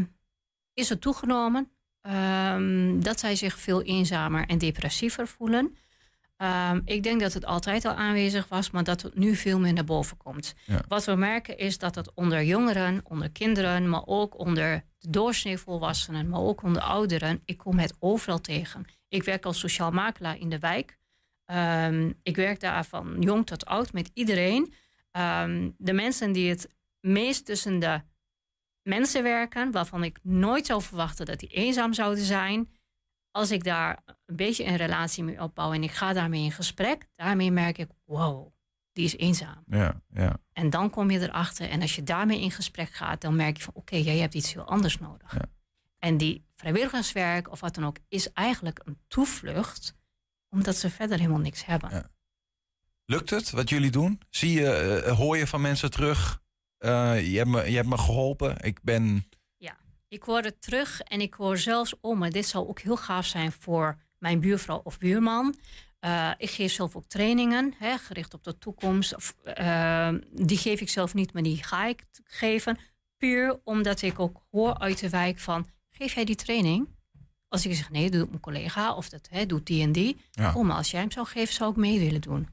[0.77, 1.71] is het toegenomen
[2.01, 5.75] ehm, dat zij zich veel eenzamer en depressiever voelen.
[6.37, 9.73] Ehm, ik denk dat het altijd al aanwezig was, maar dat het nu veel meer
[9.73, 10.53] naar boven komt.
[10.65, 10.81] Ja.
[10.87, 15.57] Wat we merken is dat het onder jongeren, onder kinderen, maar ook onder de doorsnee
[15.57, 18.85] volwassenen, maar ook onder ouderen, ik kom het overal tegen.
[19.09, 20.97] Ik werk als sociaal makelaar in de wijk.
[21.45, 24.73] Ehm, ik werk daar van jong tot oud met iedereen.
[25.77, 26.69] De mensen die het
[26.99, 28.01] meest tussen de
[28.87, 32.69] mensen werken, waarvan ik nooit zou verwachten dat die eenzaam zouden zijn.
[33.31, 37.07] Als ik daar een beetje een relatie mee opbouw en ik ga daarmee in gesprek,
[37.15, 38.53] daarmee merk ik, wow,
[38.91, 39.63] die is eenzaam.
[39.67, 40.37] Ja, ja.
[40.53, 43.63] En dan kom je erachter en als je daarmee in gesprek gaat, dan merk je
[43.63, 45.33] van, oké, jij hebt iets heel anders nodig.
[45.33, 45.45] Ja.
[45.99, 49.95] En die vrijwilligerswerk of wat dan ook, is eigenlijk een toevlucht,
[50.49, 51.89] omdat ze verder helemaal niks hebben.
[51.89, 52.09] Ja.
[53.05, 54.21] Lukt het wat jullie doen?
[54.29, 56.41] Zie je, eh, hoor je van mensen terug?
[56.77, 58.57] Eh, je, hebt me, je hebt me geholpen.
[58.59, 59.25] Ik ben.
[60.09, 63.25] Ik hoor het terug en ik hoor zelfs, oh, maar dit zou ook heel gaaf
[63.25, 65.55] zijn voor mijn buurvrouw of buurman.
[65.99, 69.15] Eh, ik geef zelf ook trainingen, hè, gericht op de toekomst.
[69.15, 72.79] Of, eh, die geef ik zelf niet, maar die ga ik geven.
[73.17, 76.87] Puur omdat ik ook hoor uit de wijk van, geef jij die training?
[77.47, 80.17] Als ik zeg, nee, doe het mijn collega of dat hè, doet die en die.
[80.31, 80.53] Ja.
[80.53, 82.47] Oh, maar als jij hem zou geven, zou ik mee willen doen.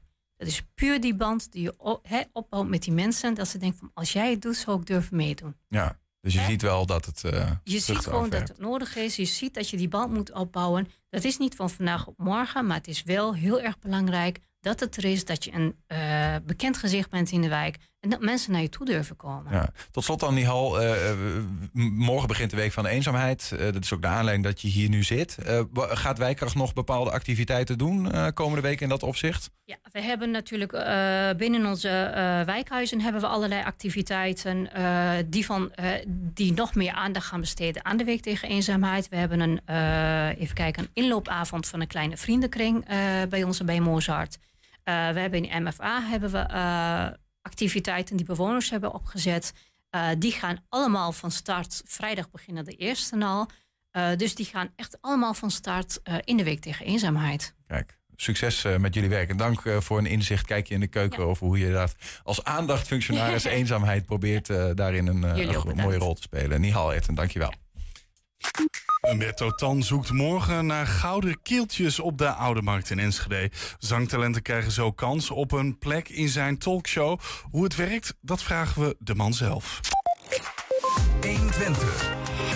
[0.45, 3.33] Dat is puur die band die je opbouwt met die mensen.
[3.33, 5.55] Dat ze denken van, als jij het doet, zou ik durven meedoen.
[5.67, 5.97] Ja.
[6.21, 7.23] Dus je ziet wel dat het.
[7.23, 9.15] eh, Je ziet gewoon dat het nodig is.
[9.15, 10.87] Je ziet dat je die band moet opbouwen.
[11.09, 14.79] Dat is niet van vandaag op morgen, maar het is wel heel erg belangrijk dat
[14.79, 18.21] het er is, dat je een eh, bekend gezicht bent in de wijk en dat
[18.21, 19.51] mensen naar je toe durven komen.
[19.51, 19.69] Ja.
[19.91, 20.81] Tot slot dan, Nihal.
[20.81, 21.17] eh, eh,
[21.73, 23.51] m- morgen begint de Week van de Eenzaamheid.
[23.59, 25.37] Eh, dat is ook de aanleiding dat je hier nu zit.
[25.37, 29.49] Eh, gaat Wijkracht nog bepaalde activiteiten doen eh, komende week in dat opzicht?
[29.63, 35.45] Ja, we hebben natuurlijk eh, binnen onze eh, wijkhuizen hebben we allerlei activiteiten eh, die,
[35.45, 39.09] van, eh, die nog meer aandacht gaan besteden aan de week tegen eenzaamheid.
[39.09, 42.97] We hebben een, eh, even kijken, een inloopavond van een kleine vriendenkring eh,
[43.29, 44.37] bij ons bij Mozart.
[44.83, 47.07] Eh, we hebben in MFA hebben we eh,
[47.45, 49.53] activiteiten die bewoners hebben opgezet.
[49.89, 51.81] Eh, die gaan allemaal van start.
[51.85, 53.49] Vrijdag beginnen de eerste al.
[53.91, 57.53] Eh, dus die gaan echt allemaal van start eh, in de week tegen eenzaamheid.
[57.67, 59.29] Kijk, succes met jullie werk.
[59.29, 60.45] En dank voor een inzicht.
[60.45, 61.25] Kijk je in de keuken Ja.
[61.25, 66.61] over hoe je dat als aandachtfunctionaris eenzaamheid probeert daarin een, een mooie rol te spelen.
[66.61, 67.53] Nihal Etten, dankjewel.
[69.11, 73.51] Umberto Tan zoekt morgen naar gouden kieltjes op de Oude Markt in Enschede.
[73.77, 77.19] Zangtalenten krijgen zo kans op een plek in zijn talkshow.
[77.51, 79.79] Hoe het werkt, dat vragen we de man zelf.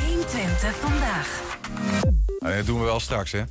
[0.08, 1.42] 120 vandaag.
[2.40, 3.44] Nou, dat doen we wel straks, hè?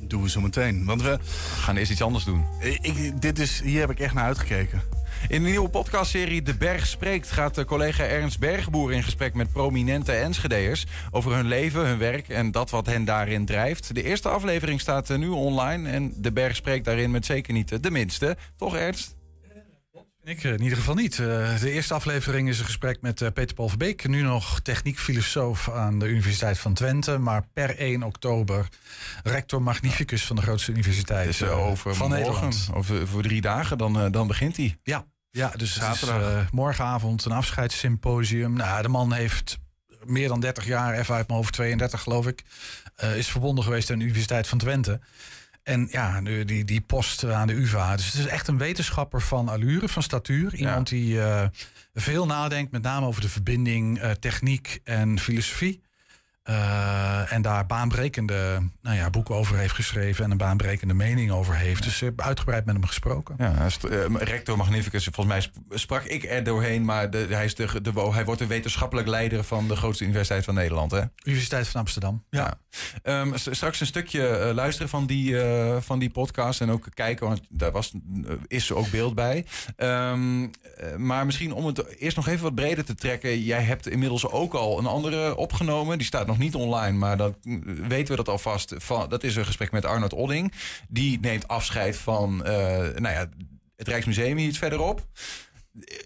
[0.00, 0.84] Doen we zo meteen.
[0.84, 2.44] Want we, We gaan eerst iets anders doen.
[2.60, 4.82] ik, dit is, hier heb ik echt naar uitgekeken.
[5.28, 9.52] In de nieuwe podcastserie De Berg Spreekt gaat de collega Ernst Bergboer in gesprek met
[9.52, 13.94] prominente Enschedeërs over hun leven, hun werk en dat wat hen daarin drijft.
[13.94, 17.90] De eerste aflevering staat nu online en De Berg Spreekt daarin met zeker niet de
[17.90, 18.36] minste.
[18.56, 19.15] Toch Ernst?
[20.26, 21.16] Ik in ieder geval niet.
[21.16, 24.08] de eerste aflevering is een gesprek met Peter Paul Verbeek.
[24.08, 27.18] Nu nog techniekfilosoof aan de Universiteit van Twente.
[27.18, 28.68] Maar per 1 oktober
[29.22, 32.70] rector magnificus van de grootste universiteit dus, over van morgen, Nederland.
[32.74, 34.78] Over voor drie dagen, dan, dan begint hij.
[34.82, 36.42] Ja, ja, dus Zaterdag.
[36.42, 38.52] Is, morgenavond een afscheidssymposium.
[38.52, 39.58] Nou, de man heeft
[40.04, 42.42] meer dan 30 jaar, even uit mijn hoofd 32 geloof ik,
[43.14, 45.00] is verbonden geweest aan de Universiteit van Twente.
[45.66, 47.96] En ja, nu die, die post aan de UvA.
[47.96, 50.54] Dus het is echt een wetenschapper van allure, van statuur.
[50.54, 51.42] Iemand die uh,
[51.94, 55.85] veel nadenkt, met name over de verbinding techniek en filosofie.
[56.48, 61.56] Uh, en daar baanbrekende nou ja, boeken over heeft geschreven en een baanbrekende mening over
[61.56, 61.82] heeft.
[61.82, 63.34] Dus ik heb uitgebreid met hem gesproken.
[63.38, 67.80] Ja, uh, rector Magnificus, volgens mij sprak ik er doorheen, maar de, hij, is de,
[67.82, 70.90] de, hij wordt de wetenschappelijk leider van de grootste universiteit van Nederland.
[70.90, 71.02] Hè?
[71.24, 72.24] Universiteit van Amsterdam.
[72.30, 72.58] Ja.
[73.02, 73.20] ja.
[73.20, 77.26] Um, straks een stukje uh, luisteren van die, uh, van die podcast en ook kijken,
[77.26, 77.92] want daar was,
[78.46, 79.44] is ook beeld bij.
[79.76, 80.50] Um,
[80.96, 83.42] maar misschien om het eerst nog even wat breder te trekken.
[83.42, 85.98] Jij hebt inmiddels ook al een andere opgenomen.
[85.98, 87.36] Die staat nog niet online, maar dan
[87.88, 88.74] weten we dat alvast.
[88.76, 90.52] Van, dat is een gesprek met Arnold Odding.
[90.88, 93.28] Die neemt afscheid van uh, nou ja,
[93.76, 95.06] het Rijksmuseum iets verderop.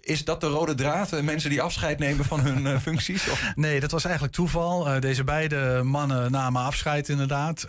[0.01, 1.21] Is dat de rode draad?
[1.21, 3.29] Mensen die afscheid nemen van hun uh, functies?
[3.29, 3.51] Of?
[3.55, 4.99] Nee, dat was eigenlijk toeval.
[4.99, 7.65] Deze beide mannen namen afscheid inderdaad.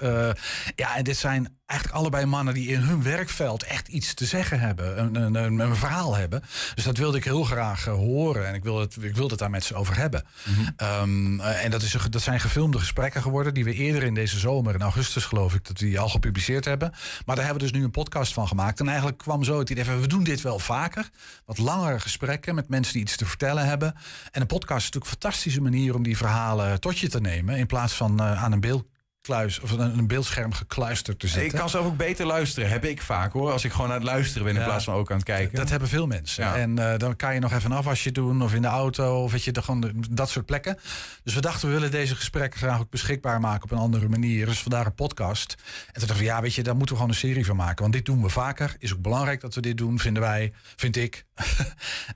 [0.74, 4.60] Ja, en dit zijn eigenlijk allebei mannen die in hun werkveld echt iets te zeggen
[4.60, 4.98] hebben.
[4.98, 6.42] Een, een, een verhaal hebben.
[6.74, 8.46] Dus dat wilde ik heel graag uh, horen.
[8.46, 10.24] En ik wilde, het, ik het daar met ze over hebben.
[10.44, 11.00] Mm -hmm.
[11.02, 13.54] um, uh, en dat, is, dat zijn gefilmde gesprekken geworden.
[13.54, 16.92] Die we eerder in deze zomer, in augustus geloof ik, dat die al gepubliceerd hebben.
[17.26, 18.80] Maar daar hebben we dus nu een podcast van gemaakt.
[18.80, 21.10] En eigenlijk kwam zo het idee van, we doen dit wel vaker.
[21.44, 23.94] Wat langere gesprekken met mensen die iets te vertellen hebben.
[24.30, 27.56] En een podcast is natuurlijk een fantastische manier om die verhalen tot je te nemen.
[27.56, 28.84] In plaats van uh, aan een beeld
[29.22, 31.50] kluis, of een, een beeldscherm gekluisterd te zitten.
[31.50, 33.52] Ik kan zelf ook beter luisteren, heb ik vaak hoor.
[33.52, 35.56] Als ik gewoon aan het luisteren ben in plaats van ook aan het kijken.
[35.56, 36.44] Dat hebben veel mensen.
[36.44, 36.56] Ja.
[36.56, 39.32] En uh, dan kan je nog even een afwasje doen of in de auto of
[39.32, 40.78] weet je, gewoon dat soort plekken.
[41.24, 44.46] Dus we dachten, we willen deze gesprekken graag ook beschikbaar maken op een andere manier.
[44.46, 45.56] Dus vandaar een podcast.
[45.86, 47.80] En toen dachten we, ja, weet je, daar moeten we gewoon een serie van maken.
[47.80, 48.74] Want dit doen we vaker.
[48.78, 51.24] Is ook belangrijk dat we dit doen, vinden wij, vind ik.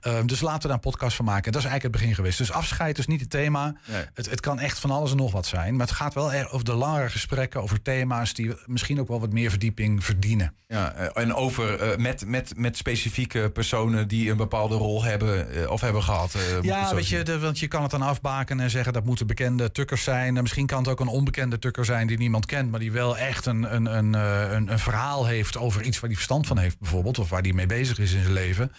[0.01, 1.45] um, dus laten we daar een podcast van maken.
[1.45, 2.37] En dat is eigenlijk het begin geweest.
[2.37, 3.75] Dus afscheid is niet het thema.
[3.85, 4.05] Nee.
[4.13, 5.75] Het, het kan echt van alles en nog wat zijn.
[5.75, 9.33] Maar het gaat wel over de lange gesprekken over thema's die misschien ook wel wat
[9.33, 10.53] meer verdieping verdienen.
[10.67, 15.69] Ja, en over uh, met, met, met specifieke personen die een bepaalde rol hebben uh,
[15.69, 16.35] of hebben gehad.
[16.35, 19.27] Uh, ja, weet je, de, want je kan het dan afbaken en zeggen dat moeten
[19.27, 20.35] bekende tukkers zijn.
[20.35, 23.17] En misschien kan het ook een onbekende tukker zijn die niemand kent, maar die wel
[23.17, 26.79] echt een, een, een, een, een verhaal heeft over iets waar hij verstand van heeft,
[26.79, 28.71] bijvoorbeeld, of waar hij mee bezig is in zijn leven.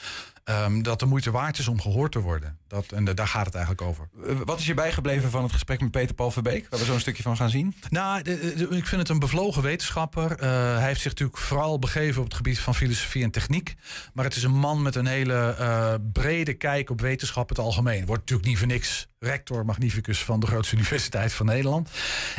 [0.64, 2.58] Um, dat de moeite waard is om gehoord te worden.
[2.68, 4.08] Dat, en de, daar gaat het eigenlijk over.
[4.44, 6.66] Wat is je bijgebleven van het gesprek met Peter Paul Verbeek?
[6.70, 7.74] Waar we zo een stukje van gaan zien?
[7.88, 10.30] Nou, de, ik vind het een bevlogen wetenschapper.
[10.30, 10.38] Uh,
[10.76, 13.74] hij heeft zich natuurlijk vooral begeven op het gebied van filosofie en techniek.
[14.14, 18.06] Maar het is een man met een hele uh, brede kijk op wetenschap het algemeen.
[18.06, 21.90] Wordt natuurlijk niet voor niks rector magnificus van de grootste universiteit van Nederland.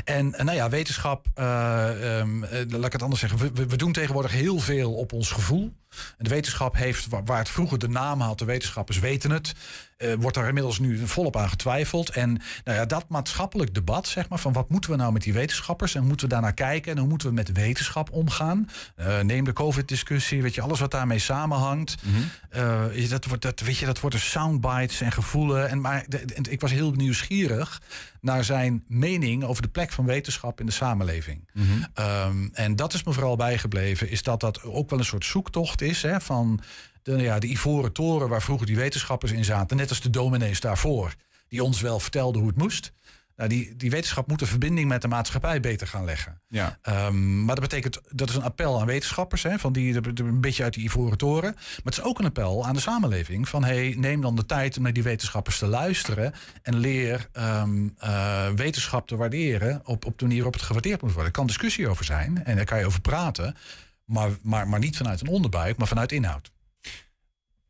[0.03, 3.53] En nou ja, wetenschap, um, laat ik het anders zeggen.
[3.53, 5.73] We, doen tegenwoordig heel veel op ons gevoel.
[6.17, 9.53] En de wetenschap heeft, waar het vroeger de naam had, de wetenschappers weten het.
[9.97, 12.09] Uh, wordt daar inmiddels nu volop aan getwijfeld.
[12.09, 15.33] En nou ja, dat maatschappelijk debat, zeg maar, van wat moeten we nou met die
[15.33, 18.69] wetenschappers en moeten we daarnaar kijken en hoe moeten we met wetenschap omgaan?
[18.99, 21.95] Uh, neem de COVID-discussie, weet je, alles wat daarmee samenhangt.
[22.03, 22.91] Mm -hmm.
[22.95, 25.69] uh, dat, wordt, dat, weet je, dat wordt een soundbites en gevoelen.
[25.69, 27.81] En, maar de, de, ik was heel nieuwsgierig
[28.21, 31.49] naar zijn mening over de plek van wetenschap in de samenleving.
[31.53, 32.05] Mm -hmm.
[32.05, 35.81] um, en dat is me vooral bijgebleven, is dat dat ook wel een soort zoektocht
[35.81, 36.59] is hè, van
[37.03, 40.59] de, ja, de ivoren toren waar vroeger die wetenschappers in zaten, net als de dominees
[40.59, 41.13] daarvoor,
[41.47, 42.91] die ons wel vertelden hoe het moest.
[43.39, 46.41] Nou, die, die wetenschap moet de verbinding met de maatschappij beter gaan leggen.
[46.47, 46.79] Ja.
[47.07, 50.23] Um, maar dat betekent, dat is een appel aan wetenschappers, hè, van die, de, de,
[50.23, 51.51] een beetje uit die ivoren toren.
[51.53, 53.49] Maar het is ook een appel aan de samenleving.
[53.49, 56.33] Van hey, neem dan de tijd om naar die wetenschappers te luisteren.
[56.61, 61.11] En leer um, uh, wetenschap te waarderen op, op de manier waarop het gewaardeerd moet
[61.11, 61.27] worden.
[61.27, 63.55] Er kan discussie over zijn en daar kan je over praten.
[64.05, 66.51] Maar, maar, maar niet vanuit een onderbuik, maar vanuit inhoud.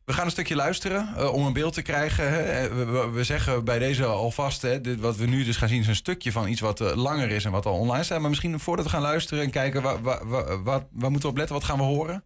[0.09, 2.31] We gaan een stukje luisteren uh, om een beeld te krijgen.
[2.31, 2.69] Hè.
[2.69, 5.79] We, we, we, zeggen bij deze alvast, hè, dit, wat we nu dus gaan zien,
[5.79, 8.19] is een stukje van iets wat uh, langer is en wat al online staat.
[8.19, 11.37] Maar misschien voordat we gaan luisteren en kijken, waar, waar, waar, waar moeten we op
[11.37, 11.55] letten?
[11.55, 12.23] Wat gaan we horen?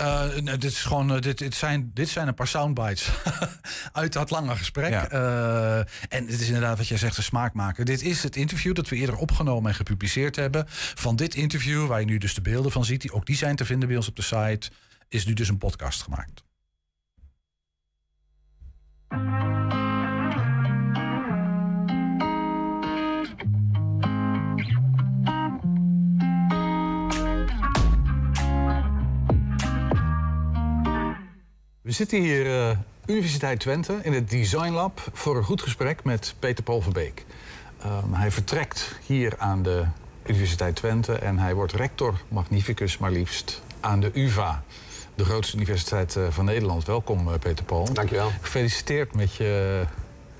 [0.00, 3.10] Uh, dit, is gewoon, dit, dit, zijn, dit zijn een paar soundbites
[3.92, 4.90] uit dat lange gesprek.
[4.90, 5.08] Ja.
[6.08, 7.84] en het is inderdaad wat jij zegt, een smaakmaker.
[7.84, 10.64] Dit is het interview dat we eerder opgenomen en gepubliceerd hebben.
[10.94, 13.56] Van dit interview, waar je nu dus de beelden van ziet, die, ook die zijn
[13.56, 14.70] te vinden bij ons op de site,
[15.08, 16.48] is nu dus een podcast gemaakt.
[31.90, 32.70] We zitten hier uh,
[33.06, 37.24] Universiteit Twente in het Design Lab voor een goed gesprek met Peter Paul Verbeek.
[37.84, 39.84] Um, hij vertrekt hier aan de
[40.26, 44.62] Universiteit Twente en hij wordt rector magnificus maar liefst aan de UvA.
[45.14, 46.84] De grootste universiteit uh, van Nederland.
[46.84, 47.92] Welkom uh, Peter Paul.
[47.92, 48.30] Dankjewel.
[48.40, 49.84] Gefeliciteerd met je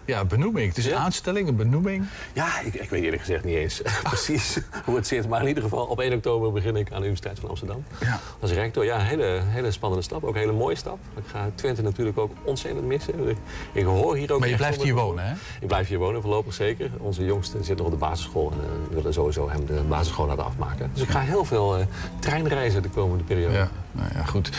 [0.05, 0.69] ja, benoeming.
[0.69, 2.05] Het is een aanstelling, een benoeming.
[2.33, 5.29] Ja, ik, ik weet eerlijk gezegd niet eens precies hoe het zit.
[5.29, 7.85] Maar in ieder geval, op 1 oktober begin ik aan de Universiteit van Amsterdam.
[8.01, 8.21] Ja.
[8.41, 8.85] Als rector.
[8.85, 10.25] Ja, een hele, hele spannende stap.
[10.25, 10.99] Ook een hele mooie stap.
[11.17, 13.29] Ik ga Twente natuurlijk ook ontzettend missen.
[13.29, 13.37] Ik,
[13.73, 14.41] ik hoor hier ook...
[14.41, 15.33] Maar je blijft hier wonen, hè?
[15.61, 16.91] Ik blijf hier wonen, voorlopig zeker.
[16.99, 18.53] Onze jongste zit nog op de basisschool.
[18.53, 20.91] En uh, we willen sowieso hem de basisschool laten afmaken.
[20.93, 21.85] Dus ik ga heel veel uh,
[22.19, 23.55] treinreizen de komende periode.
[23.55, 24.51] Ja, nou ja, goed.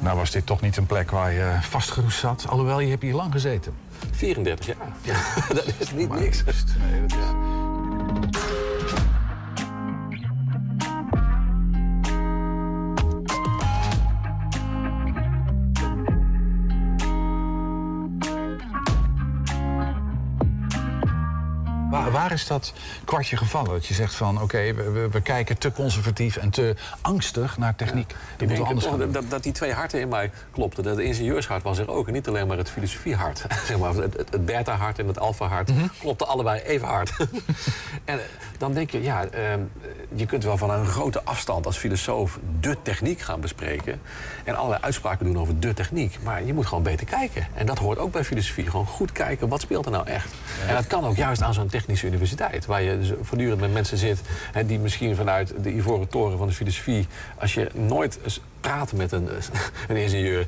[0.00, 2.46] Nou was dit toch niet een plek waar je vastgeroest zat.
[2.48, 3.72] Alhoewel, je hebt hier lang gezeten.
[4.10, 4.76] 34 jaar.
[5.02, 5.20] Ja,
[5.54, 6.42] dat is niet niks.
[6.44, 7.18] Nee, dat
[8.40, 8.55] is...
[22.16, 22.72] Waar, is dat
[23.04, 23.70] kwartje gevallen?
[23.70, 28.10] Dat je zegt van oké, we, we, kijken te conservatief en te angstig naar techniek.
[28.10, 30.84] Ja, ik denk anders dat, dat, dat, die twee harten in mij klopten.
[30.84, 32.06] Dat ingenieurshart was er ook.
[32.06, 33.44] En niet alleen maar het filosofiehart.
[33.68, 35.90] zeg maar, het, het beta-hart en het alfa-hart mm -hmm.
[35.98, 37.16] klopten allebei even hard.
[38.04, 38.20] en
[38.58, 39.30] dan denk je, ja, uh,
[40.14, 44.00] je kunt wel van een grote afstand als filosoof de techniek gaan bespreken.
[44.44, 46.18] En allerlei uitspraken doen over de techniek.
[46.22, 47.46] Maar je moet gewoon beter kijken.
[47.54, 48.70] En dat hoort ook bij filosofie.
[48.70, 50.34] Gewoon goed kijken, wat speelt er nou echt?
[50.68, 52.66] En dat kan ook juist aan zo'n technische universiteit.
[52.66, 54.20] Waar je dus voortdurend met mensen zit
[54.52, 57.06] hè, die misschien vanuit de ivoren toren van de filosofie...
[57.38, 58.18] als je nooit
[58.66, 59.28] praten met een,
[59.88, 60.46] een ingenieur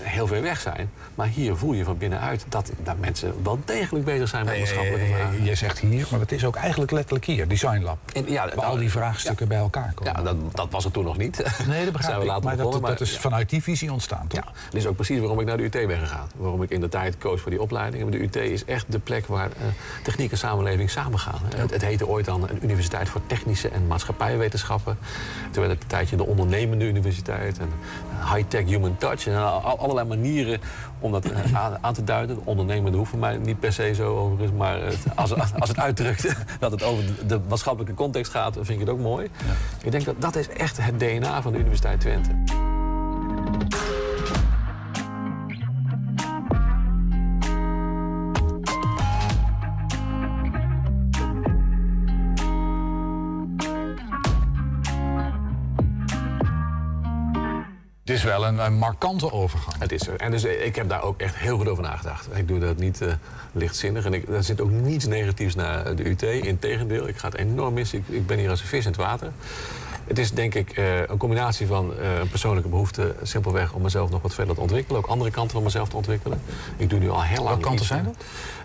[0.00, 0.90] heel ver weg zijn.
[1.14, 5.06] Maar hier voel je van binnenuit dat, dat mensen wel degelijk bezig zijn met maatschappelijke
[5.14, 5.44] vragen.
[5.44, 7.98] Je zegt hier, maar het is ook eigenlijk letterlijk hier, Design Lab.
[8.12, 10.12] En, ja, waar al die vraagstukken bij elkaar komen.
[10.12, 11.44] Ja, dat, dat was het toen nog niet.
[11.66, 12.42] Nee, dat begrijp ik.
[12.42, 14.44] Maar, dat, dat is vanuit die visie ontstaan, toch?
[14.44, 16.28] Ja, dat is ook precies waarom ik naar de UT ben gegaan.
[16.36, 18.10] Waarom ik in de tijd koos voor die opleiding.
[18.10, 19.64] De UT is echt de plek waar uh,
[20.02, 21.40] techniek en samenleving samengaan.
[21.56, 24.98] Het, het heette ooit dan een universiteit voor technische en maatschappijwetenschappen.
[25.50, 27.68] Toen werd het een tijdje de ondernemende universiteit en
[28.34, 29.26] high-tech human touch.
[29.26, 30.60] En allerlei manieren
[30.98, 31.32] om dat
[31.80, 32.38] aan, te duiden.
[32.44, 34.52] Ondernemen hoeft voor mij niet per se zo overigens.
[34.52, 38.78] Maar het, als, als het uitdrukt dat het over de maatschappelijke context gaat, vind ik
[38.78, 39.28] het ook mooi.
[39.46, 39.52] Ja.
[39.84, 42.30] Ik denk dat dat is echt het DNA van de Universiteit Twente.
[58.04, 59.78] Het is wel een, een, markante overgang.
[59.78, 60.16] Het is er.
[60.16, 62.28] En dus ik heb daar ook echt heel goed over nagedacht.
[62.36, 63.12] Ik doe dat niet uh,
[63.52, 64.04] lichtzinnig.
[64.04, 66.22] En ik, er zit ook niets negatiefs naar de UT.
[66.22, 67.98] Integendeel, ik ga het enorm missen.
[67.98, 69.32] Ik, ik ben hier als een vis in het water.
[70.06, 73.14] Het is denk ik uh, een combinatie van uh, een persoonlijke behoefte...
[73.22, 74.98] simpelweg om mezelf nog wat verder te ontwikkelen.
[75.00, 76.40] Ook andere kanten van mezelf te ontwikkelen.
[76.76, 77.48] Ik doe nu al heel lang...
[77.48, 78.16] Welke kanten zijn dat?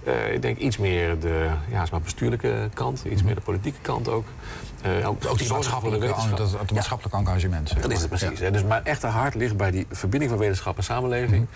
[0.10, 3.03] Uh, ik denk iets meer de ja, maar bestuurlijke kant.
[3.10, 4.26] Iets meer de politieke kant ook.
[4.86, 6.16] Uh, ook, ook die maatschappelijke, dat,
[6.51, 6.72] het
[7.12, 7.18] ja.
[7.18, 7.82] engagement.
[7.82, 8.39] Dat is het precies.
[8.39, 8.49] Ja.
[8.49, 11.32] Dus mijn echte hart ligt bij die verbinding van wetenschap en samenleving.
[11.32, 11.47] Mm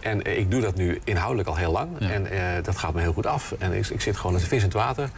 [0.00, 0.10] -hmm.
[0.10, 1.88] En uh, ik doe dat nu inhoudelijk al heel lang.
[1.98, 2.10] Ja.
[2.10, 3.54] En uh, dat gaat me heel goed af.
[3.58, 5.10] En ik, ik zit gewoon als een vis in het water.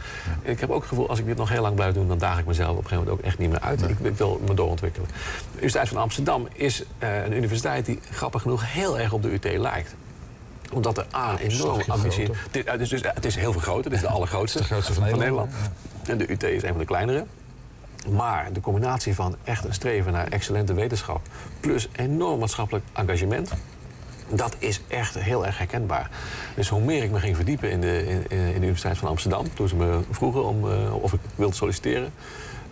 [0.43, 2.07] En ik heb ook het gevoel, als ik dit nog heel lang blijf doen...
[2.07, 3.81] dan daag ik mezelf op een gegeven moment ook echt niet meer uit.
[3.81, 5.07] Ik, ik, wil me doorontwikkelen.
[5.07, 7.85] De Universiteit van Amsterdam is een universiteit...
[7.85, 9.95] die grappig genoeg heel erg op de UT lijkt
[10.73, 12.29] omdat er A, een enorme ambitie...
[12.51, 13.83] Het is, dus, het is heel veel groter.
[13.83, 15.51] Het is de allergrootste de grootste van Nederland.
[15.51, 15.61] Van
[16.05, 16.09] Nederland.
[16.09, 17.25] En de UT is een van de kleinere.
[18.09, 21.21] Maar de combinatie van echt een streven naar excellente wetenschap...
[21.59, 23.51] plus enorm maatschappelijk engagement...
[24.29, 26.09] dat is echt heel erg herkenbaar.
[26.55, 29.53] Dus hoe meer ik me ging verdiepen in de, in, in de Universiteit van Amsterdam...
[29.53, 32.13] toen ze me vroegen om, uh, of ik wilde solliciteren...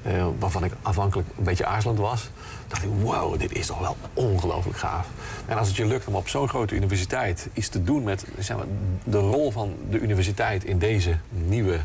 [0.08, 2.30] Uh, waarvan ik afhankelijk een beetje aarzelend was...
[2.68, 5.08] dacht ik, wow, dit is toch wel ongelooflijk gaaf.
[5.46, 8.58] En als het je lukt om op zo'n grote universiteit iets te doen met zeg
[8.58, 8.66] maar,
[9.04, 11.80] de rol van de universiteit in deze nieuwe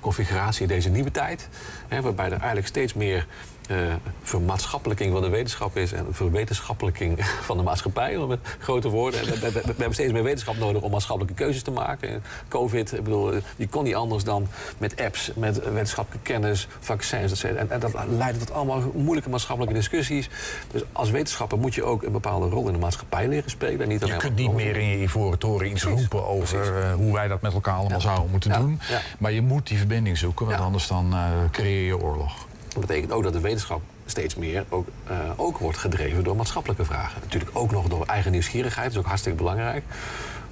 [0.00, 1.48] configuratie, in deze nieuwe tijd,
[1.88, 3.26] hè, waarbij er eigenlijk steeds meer
[3.70, 3.76] uh,
[4.22, 9.24] vermaatschappelijking van de wetenschap is en verwetenschappelijking van de maatschappij, met grote woorden.
[9.24, 12.22] We, we, we, hebben steeds meer wetenschap nodig om maatschappelijke keuzes te maken.
[12.48, 14.48] Covid, ik bedoel, je kon niet anders dan
[14.78, 17.44] met apps, met wetenschappelijke kennis, vaccins, etc.
[17.44, 20.28] En, en dat leidt tot allemaal moeilijke maatschappelijke discussies.
[20.70, 23.88] Dus als wetenschapper moet je ook een bepaalde rol in de maatschappij leren spelen.
[23.88, 27.28] Niet je kunt niet meer in je ivoren toren iets roepen over uh, hoe wij
[27.28, 28.04] dat met elkaar allemaal ja.
[28.04, 28.58] zouden moeten ja.
[28.58, 28.80] doen.
[28.88, 29.00] Ja.
[29.18, 32.48] Maar je moet die verbinding zoeken, want anders dan uh, creëer je oorlog.
[32.72, 36.84] Dat betekent ook dat de wetenschap steeds meer ook, uh, ook wordt gedreven door maatschappelijke
[36.84, 37.20] vragen.
[37.20, 39.84] Natuurlijk ook nog door eigen nieuwsgierigheid, dat is ook hartstikke belangrijk.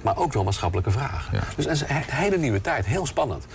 [0.01, 1.39] maar ook wel maatschappelijke vragen.
[1.55, 3.45] Dus het is een hele nieuwe tijd, heel spannend.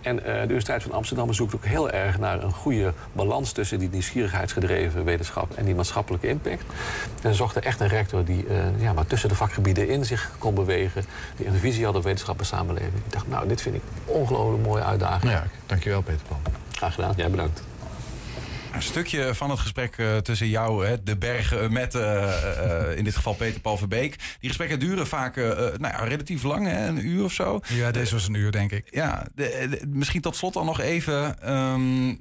[0.00, 3.78] En uh, de Universiteit van Amsterdam zoekt ook heel erg naar een goede balans tussen
[3.78, 6.62] die nieuwsgierigheidsgedreven wetenschap en die maatschappelijke impact.
[7.22, 10.30] En ze zochten echt een rector die uh, ja, maar tussen de vakgebieden in zich
[10.38, 11.04] kon bewegen,
[11.36, 13.04] die een visie had op wetenschap en samenleving.
[13.06, 15.32] Ik dacht, nou, dit vind ik een ongelooflijk mooie uitdaging.
[15.32, 16.40] Ja, dankjewel Peter Pan.
[16.72, 17.62] Graag gedaan, jij bedankt.
[18.72, 23.04] Een stukje van het gesprek uh, tussen jou, hè, de bergen, met uh, uh, in
[23.04, 24.16] dit geval Peter Paul Verbeek.
[24.40, 27.60] Die gesprekken duren vaak nou ja, relatief lang, hè, een uur of zo.
[27.68, 28.86] Ja, deze was een uur, denk ik.
[28.90, 31.50] Ja, de, de, misschien tot slot al nog even.
[31.52, 32.20] Um,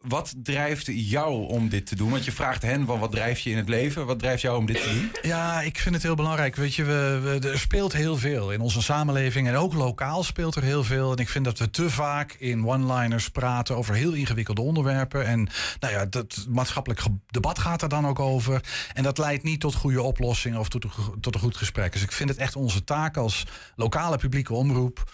[0.00, 2.10] wat drijft jou om dit te doen?
[2.10, 4.06] Want je vraagt hen van wat drijft je in het leven?
[4.06, 5.10] Wat drijft jou om dit te doen?
[5.22, 6.56] Ja, ik vind het heel belangrijk.
[6.56, 9.48] Weet je, we, we, er speelt heel veel in onze samenleving.
[9.48, 11.12] En ook lokaal speelt er heel veel.
[11.12, 15.26] En ik vind dat we te vaak in one-liners praten over heel ingewikkelde onderwerpen.
[15.26, 15.48] En
[15.80, 18.60] nou ja, dat maatschappelijk debat gaat er dan ook over.
[18.92, 20.86] En dat leidt niet tot goede oplossingen of tot,
[21.20, 21.92] tot een goed gesprek.
[21.92, 23.46] Dus ik vind het echt onze taak als
[23.76, 25.04] lokale publieke omroep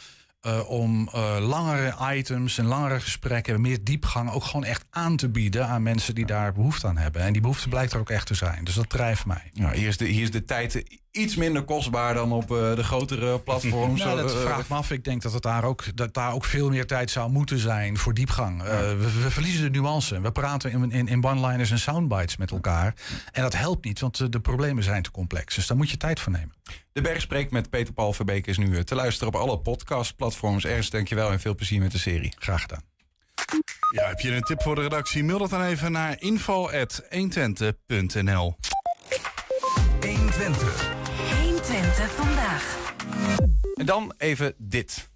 [0.47, 5.29] uh, om uh, langere items en langere gesprekken, meer diepgang ook gewoon echt aan te
[5.29, 7.23] bieden aan mensen die daar behoefte aan hebben.
[7.23, 8.65] En die behoefte blijkt er ook echt te zijn.
[8.65, 9.51] Dus dat drijft mij.
[9.53, 12.85] Ja, hier, is de, hier is de tijd iets minder kostbaar dan op uh, de
[12.85, 14.05] grotere platforms.
[14.05, 14.91] nou, dat vraagt me af.
[14.91, 17.99] Ik denk dat, het daar, ook, dat daar ook veel meer tijd zou moeten zijn
[17.99, 18.63] voor diepgang.
[18.63, 18.97] Ja.
[18.97, 20.21] We, we, verliezen de nuance.
[20.21, 22.95] We praten in, in, in one-liners en soundbites met elkaar.
[23.33, 25.55] En dat helpt niet, want de problemen zijn te complex.
[25.55, 26.53] Dus daar moet je tijd voor nemen.
[26.97, 30.65] De Berg spreekt met Peter Paul Verbeek is nu te luisteren op alle podcastplatforms.
[30.65, 32.33] Ergens dankjewel en veel plezier met de serie.
[32.39, 32.83] Graag gedaan.
[33.91, 35.25] Ja, heb je een tip voor de redactie?
[35.25, 38.57] Mail dat dan even naar info.120.nl
[40.01, 40.95] 120.
[41.43, 42.95] 120 vandaag.
[43.75, 45.09] En dan even dit.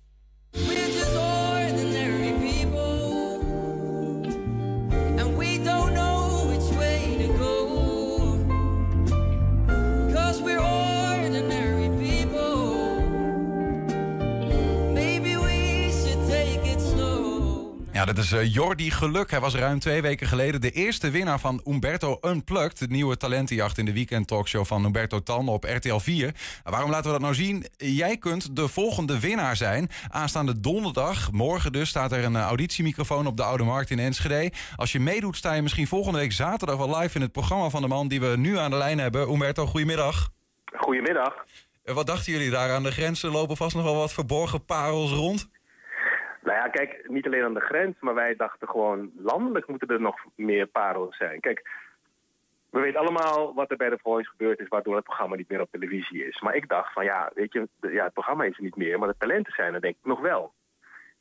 [18.01, 19.31] Ja, dat is uh, Jordi Geluk.
[19.31, 22.79] Hij was ruim twee weken geleden de eerste winnaar van Umberto Unplugged.
[22.79, 26.25] De nieuwe talentenjacht in de weekend talkshow van Umberto Tan op RTL 4.
[26.25, 27.65] Nou, waarom laten we dat nou zien?
[27.77, 29.89] Jij kunt de volgende winnaar zijn.
[30.09, 34.53] Aanstaande donderdag, morgen dus, staat er een uh, auditiemicrofoon op de Oude Markt in Enschede.
[34.77, 37.83] Als je meedoet, sta je misschien volgende week zaterdag wel live in het programma van
[37.83, 39.31] de man die we nu aan de lijn hebben.
[39.31, 40.31] Umberto, goedemiddag.
[40.77, 41.35] Goedemiddag.
[41.85, 43.31] Uh, wat dachten jullie daar aan de grenzen?
[43.31, 45.49] Lopen vast nog wel wat verborgen parels rond?
[46.43, 50.01] Nou ja, kijk, niet alleen aan de grens, maar wij dachten gewoon landelijk moeten er
[50.01, 51.41] nog meer parels zijn.
[51.41, 51.69] Kijk,
[52.71, 55.61] we weten allemaal wat er bij The Voice gebeurd is, waardoor het programma niet meer
[55.61, 56.41] op televisie is.
[56.41, 59.09] Maar ik dacht van ja, weet je, ja, het programma is er niet meer, maar
[59.09, 60.53] de talenten zijn er denk ik nog wel.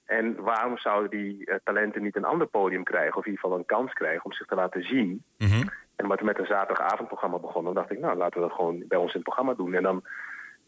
[0.05, 3.57] En waarom zouden die uh, talenten niet een ander podium krijgen, of in ieder geval
[3.57, 5.23] een kans krijgen om zich te laten zien?
[5.37, 5.69] Mm -hmm.
[5.95, 8.97] En omdat we met een zaterdagavondprogramma begonnen, dacht ik, nou laten we dat gewoon bij
[8.97, 9.73] ons in het programma doen.
[9.73, 10.03] En dan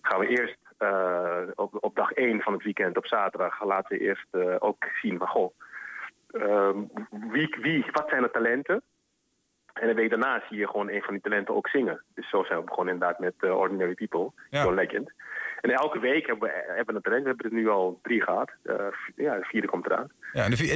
[0.02, 4.04] gaan we eerst uh, op, op dag 1 van het weekend op zaterdag laten we
[4.04, 5.54] eerst uh, ook zien van goh,
[6.32, 6.70] uh,
[7.32, 8.82] wie, wie, wat zijn de talenten?
[9.74, 12.04] En de week daarna zie je gewoon een van die talenten ook zingen.
[12.14, 14.64] Dus zo zijn we begonnen inderdaad met uh, Ordinary People, ja.
[14.64, 15.12] John Legend.
[15.62, 17.22] En elke week hebben we, hebben een talent.
[17.24, 18.52] We hebben er nu al drie gehad.
[18.64, 18.76] Uh,
[19.16, 20.12] ja, de vierde komt eraan.
[20.34, 20.72] Ja, en, de,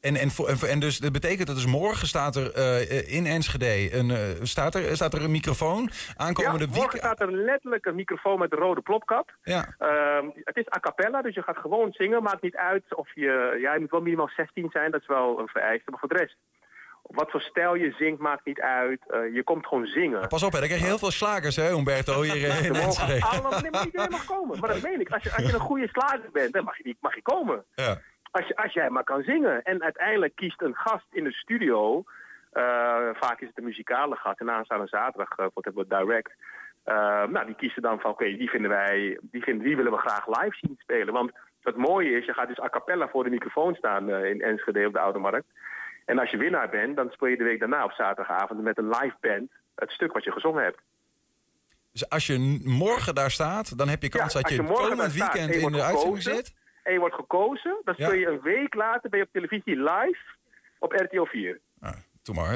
[0.00, 3.96] en, en, en, en, dus dat betekent dat dus morgen staat er uh, in Enschede
[3.96, 7.94] een, uh, staat er, staat er een microfoon aankomende ja, morgen staat er letterlijk een
[7.94, 9.34] microfoon met een rode plopkap.
[9.42, 9.74] Ja.
[9.80, 12.22] Uh, het is a cappella, dus je gaat gewoon zingen.
[12.22, 13.58] Maakt niet uit of je...
[13.60, 15.90] Ja, je moet wel minimaal 16 zijn, dat is wel een vereiste.
[15.90, 16.36] Maar voor de rest
[17.02, 19.00] wat voor stijl je zingt maakt niet uit.
[19.08, 20.28] Uh, je komt gewoon zingen.
[20.28, 23.24] Pas op, hè, dan krijg je heel veel slagers, hè, Humberto, hier in Enschede.
[23.24, 24.60] Allemaal, nee, maar iedereen mag komen.
[24.60, 25.10] Maar dat meen ik.
[25.10, 27.64] Als je, als je een goede slager bent, dan mag je, mag je komen.
[27.74, 27.98] Ja.
[28.30, 29.62] Als, je, als jij maar kan zingen.
[29.62, 32.04] En uiteindelijk kiest een gast in de studio...
[32.52, 34.40] Uh, vaak is het een muzikale gast.
[34.40, 36.32] En aanstaande zaterdag uh, wat hebben we direct...
[37.32, 39.18] nou, die kiezen dan van, oké, okay, die vinden wij...
[39.22, 41.14] Die, vinden, die willen we graag live zien spelen.
[41.14, 41.32] Want
[41.62, 44.10] het mooie is, je gaat dus a cappella voor de microfoon staan...
[44.10, 45.46] in Enschede op de Oude Markt.
[46.04, 48.88] En als je winnaar bent, dan speel je de week daarna op zaterdagavond met een
[48.88, 50.80] live band het stuk wat je gezongen hebt.
[51.92, 55.12] Dus als je morgen daar staat, dan heb je kans ja, dat je, je komend
[55.12, 56.54] weekend in de uitzending zit?
[56.82, 60.20] En je wordt gekozen, dan speel je een week later ben je op televisie live
[60.78, 61.60] op RTL 4.
[61.80, 61.92] Ah,
[62.22, 62.54] Doe maar.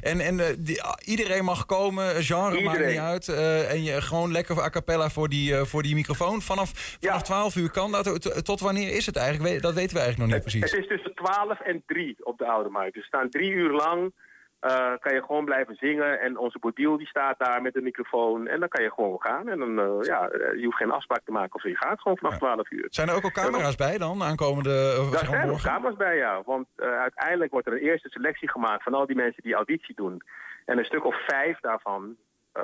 [0.00, 2.64] En, en die, iedereen mag komen, genre iedereen.
[2.64, 3.28] maakt niet uit.
[3.28, 6.42] Uh, en je gewoon lekker a cappella voor die, uh, voor die microfoon.
[6.42, 6.70] Vanaf,
[7.00, 7.20] vanaf ja.
[7.20, 8.44] 12 uur kan dat.
[8.44, 9.62] Tot wanneer is het eigenlijk?
[9.62, 10.70] Dat weten we eigenlijk nog niet het, precies.
[10.70, 12.94] Het is tussen 12 en 3 op de Oude Markt.
[12.94, 14.12] Dus we staan drie uur lang.
[14.60, 16.20] Uh, kan je gewoon blijven zingen.
[16.20, 18.46] En onze bodiel die staat daar met de microfoon.
[18.46, 19.48] En dan kan je gewoon gaan.
[19.48, 22.32] En dan, uh, ja, je hoeft geen afspraak te maken of je gaat gewoon vanaf
[22.32, 22.38] ja.
[22.38, 22.86] 12 uur.
[22.90, 26.42] Zijn er ook al camera's bij dan, aankomende uh, Daar zijn ook camera's bij, ja.
[26.44, 30.22] Want uiteindelijk wordt er een eerste selectie gemaakt van al die mensen die auditie doen.
[30.64, 32.16] En een stuk of vijf daarvan,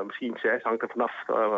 [0.06, 1.12] misschien zes, hangt er vanaf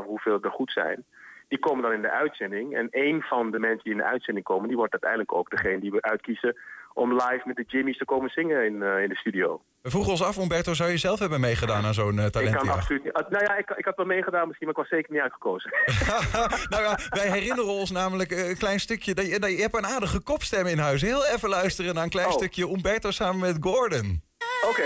[0.06, 1.04] hoeveel er goed zijn.
[1.48, 2.76] Die komen dan in de uitzending.
[2.76, 5.80] En een van de mensen die in de uitzending komen, die wordt uiteindelijk ook degene
[5.80, 6.56] die we uitkiezen
[6.94, 9.62] om live met de Jimmy's te komen zingen in, eh, in de studio.
[9.82, 12.68] We vroegen ons af, Umberto, zou je zelf hebben meegedaan aan zo'n uh, Ik kan
[12.68, 13.12] absoluut niet.
[13.12, 15.70] ah, Nou ja, ik, ik had wel meegedaan misschien, maar ik was zeker niet uitgekozen.
[16.72, 19.14] nou ja, wij herinneren ons namelijk eh, een klein stukje.
[19.14, 21.02] Dat je, dat je hebt een aadige kopstem in huis.
[21.02, 22.32] Heel even luisteren naar een klein Oh.
[22.32, 24.22] stukje Umberto samen met Gordon.
[24.68, 24.82] Oké.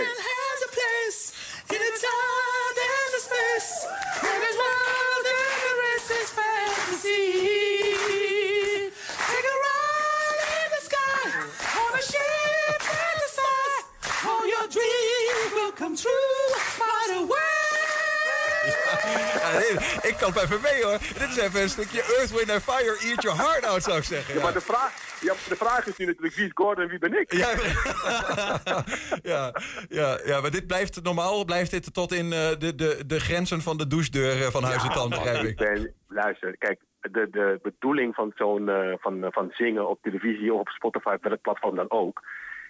[19.42, 19.72] Ja, nee,
[20.10, 20.98] ik kan het even mee hoor.
[20.98, 24.04] Dit is even een stukje Earth, Wind and Fire, Eat Your Heart Out zou ik
[24.04, 24.34] zeggen.
[24.34, 24.44] Ja, Ja.
[24.44, 27.20] maar de vraag, ja, de vraag is nu natuurlijk wie is Gordon en wie ben
[27.20, 27.32] ik?
[27.32, 27.50] Ja,
[29.32, 29.52] ja,
[29.88, 33.60] ja, ja, maar dit blijft normaal, blijft dit tot in eh, de, de, de grenzen
[33.60, 35.56] van de douchedeur eh, van Huis en Tand, begrijp ik.
[35.56, 40.60] ben, luister, kijk, de, de bedoeling van zo'n eh, van, van zingen op televisie of
[40.60, 42.22] op Spotify, welk platform dan ook,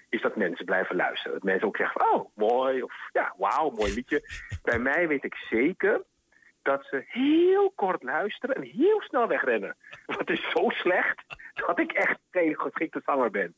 [0.09, 1.33] is dat mensen blijven luisteren.
[1.33, 4.23] Dat mensen ook zeggen van, oh, mooi, of ja, wauw, mooi liedje.
[4.63, 6.03] Bij mij weet ik zeker
[6.63, 9.77] dat ze heel kort luisteren en heel snel wegrennen.
[10.19, 11.23] Dat is zo slecht
[11.67, 13.55] dat ik echt geen geschikte zanger ben.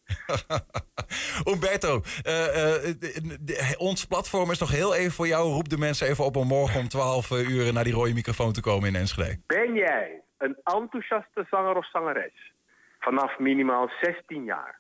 [1.53, 2.97] Umberto, eh, eh,
[3.41, 5.49] de- ons platform is nog heel even voor jou.
[5.53, 8.61] Roep de mensen even op om morgen om 12 uur naar die rode microfoon te
[8.61, 9.41] komen in Enschede.
[9.47, 12.53] Ben jij een enthousiaste zanger of zangeres
[12.99, 14.80] vanaf minimaal 16 jaar?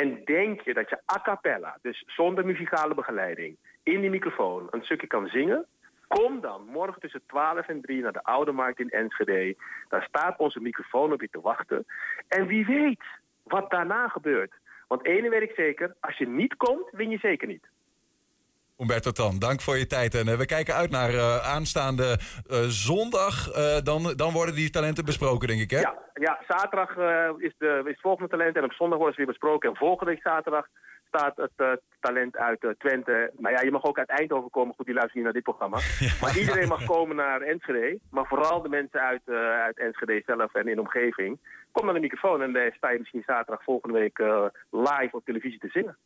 [0.00, 4.84] En denk je dat je a cappella, dus zonder muzikale begeleiding, in die microfoon een
[4.84, 5.66] stukje kan zingen?
[6.08, 9.56] Kom dan morgen tussen 12 en 3 naar de Oude Markt in Enschede.
[9.88, 11.84] Daar staat onze microfoon op je te wachten.
[12.28, 13.02] En wie weet
[13.42, 14.52] wat daarna gebeurt.
[14.88, 17.66] Want ene weet ik zeker, als je niet komt, win je zeker niet.
[18.78, 20.14] Umberto Tan, dank voor je tijd.
[20.14, 23.52] En eh, we kijken uit naar eh, aanstaande eh, zondag.
[23.82, 25.80] Dan, dan worden die talenten besproken, denk ik, hè?
[25.80, 26.90] Ja, ja zaterdag
[27.38, 29.70] is, de, is het volgende talent en op zondag wordt het weer besproken.
[29.70, 30.66] En volgende week zaterdag
[31.06, 33.32] staat het talent uit Twente.
[33.38, 34.74] Maar ja, je mag ook uit Eindhoven komen.
[34.74, 35.78] Goed, die luisteren niet naar dit programma.
[36.20, 37.98] Maar iedereen mag komen naar Enschede.
[38.10, 39.28] Maar vooral de mensen uit,
[39.66, 41.38] uit Enschede zelf en in de omgeving.
[41.72, 44.18] Kom naar de microfoon en dan sta je misschien zaterdag volgende week
[44.70, 45.96] live op televisie te zingen.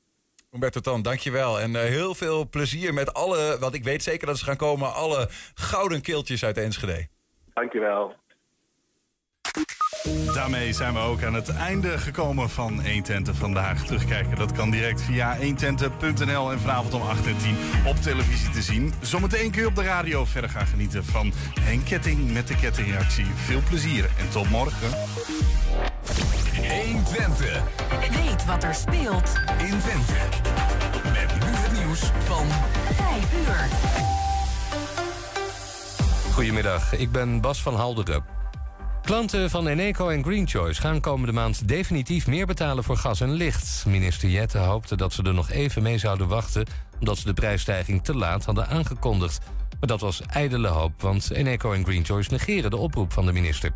[0.50, 1.60] Umberto Tan, dankjewel.
[1.60, 4.94] En eh, heel veel plezier met alle, want ik weet zeker dat ze gaan komen,
[4.94, 7.08] alle gouden keeltjes uit Enschede.
[7.54, 8.14] Dankjewel.
[10.34, 13.84] Daarmee zijn we ook aan het einde gekomen van 120 vandaag.
[13.84, 18.62] Terugkijken, dat kan direct via 120.nl en vanavond om 8 en 10 op televisie te
[18.62, 18.92] zien.
[19.00, 23.26] Zometeen kun je op de radio verder gaan genieten van Henk Ketting met de kettingreactie.
[23.34, 24.90] Veel plezier en tot morgen.
[26.84, 27.62] 120.
[28.10, 30.14] Weet wat er speelt in Twente.
[31.04, 32.46] Met nu het nieuws van
[32.94, 33.68] 5 uur.
[36.32, 38.37] Goedemiddag, ik ben Bas van Halderen.
[39.08, 43.32] Klanten van Eneco en Green Choice gaan komende maand definitief meer betalen voor gas en
[43.32, 43.84] licht.
[43.86, 46.66] Minister Jette hoopte dat ze er nog even mee zouden wachten,
[47.00, 49.38] omdat ze de prijsstijging te laat hadden aangekondigd.
[49.80, 53.32] Maar dat was ijdele hoop, want Eneco en Green Choice negeren de oproep van de
[53.32, 53.74] minister.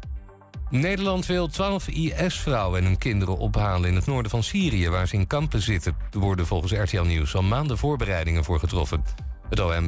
[0.70, 5.14] Nederland wil 12 IS-vrouwen en hun kinderen ophalen in het noorden van Syrië, waar ze
[5.14, 5.96] in kampen zitten.
[6.10, 9.04] Er worden volgens RTL Nieuws al maanden voorbereidingen voor getroffen.
[9.48, 9.72] Het OM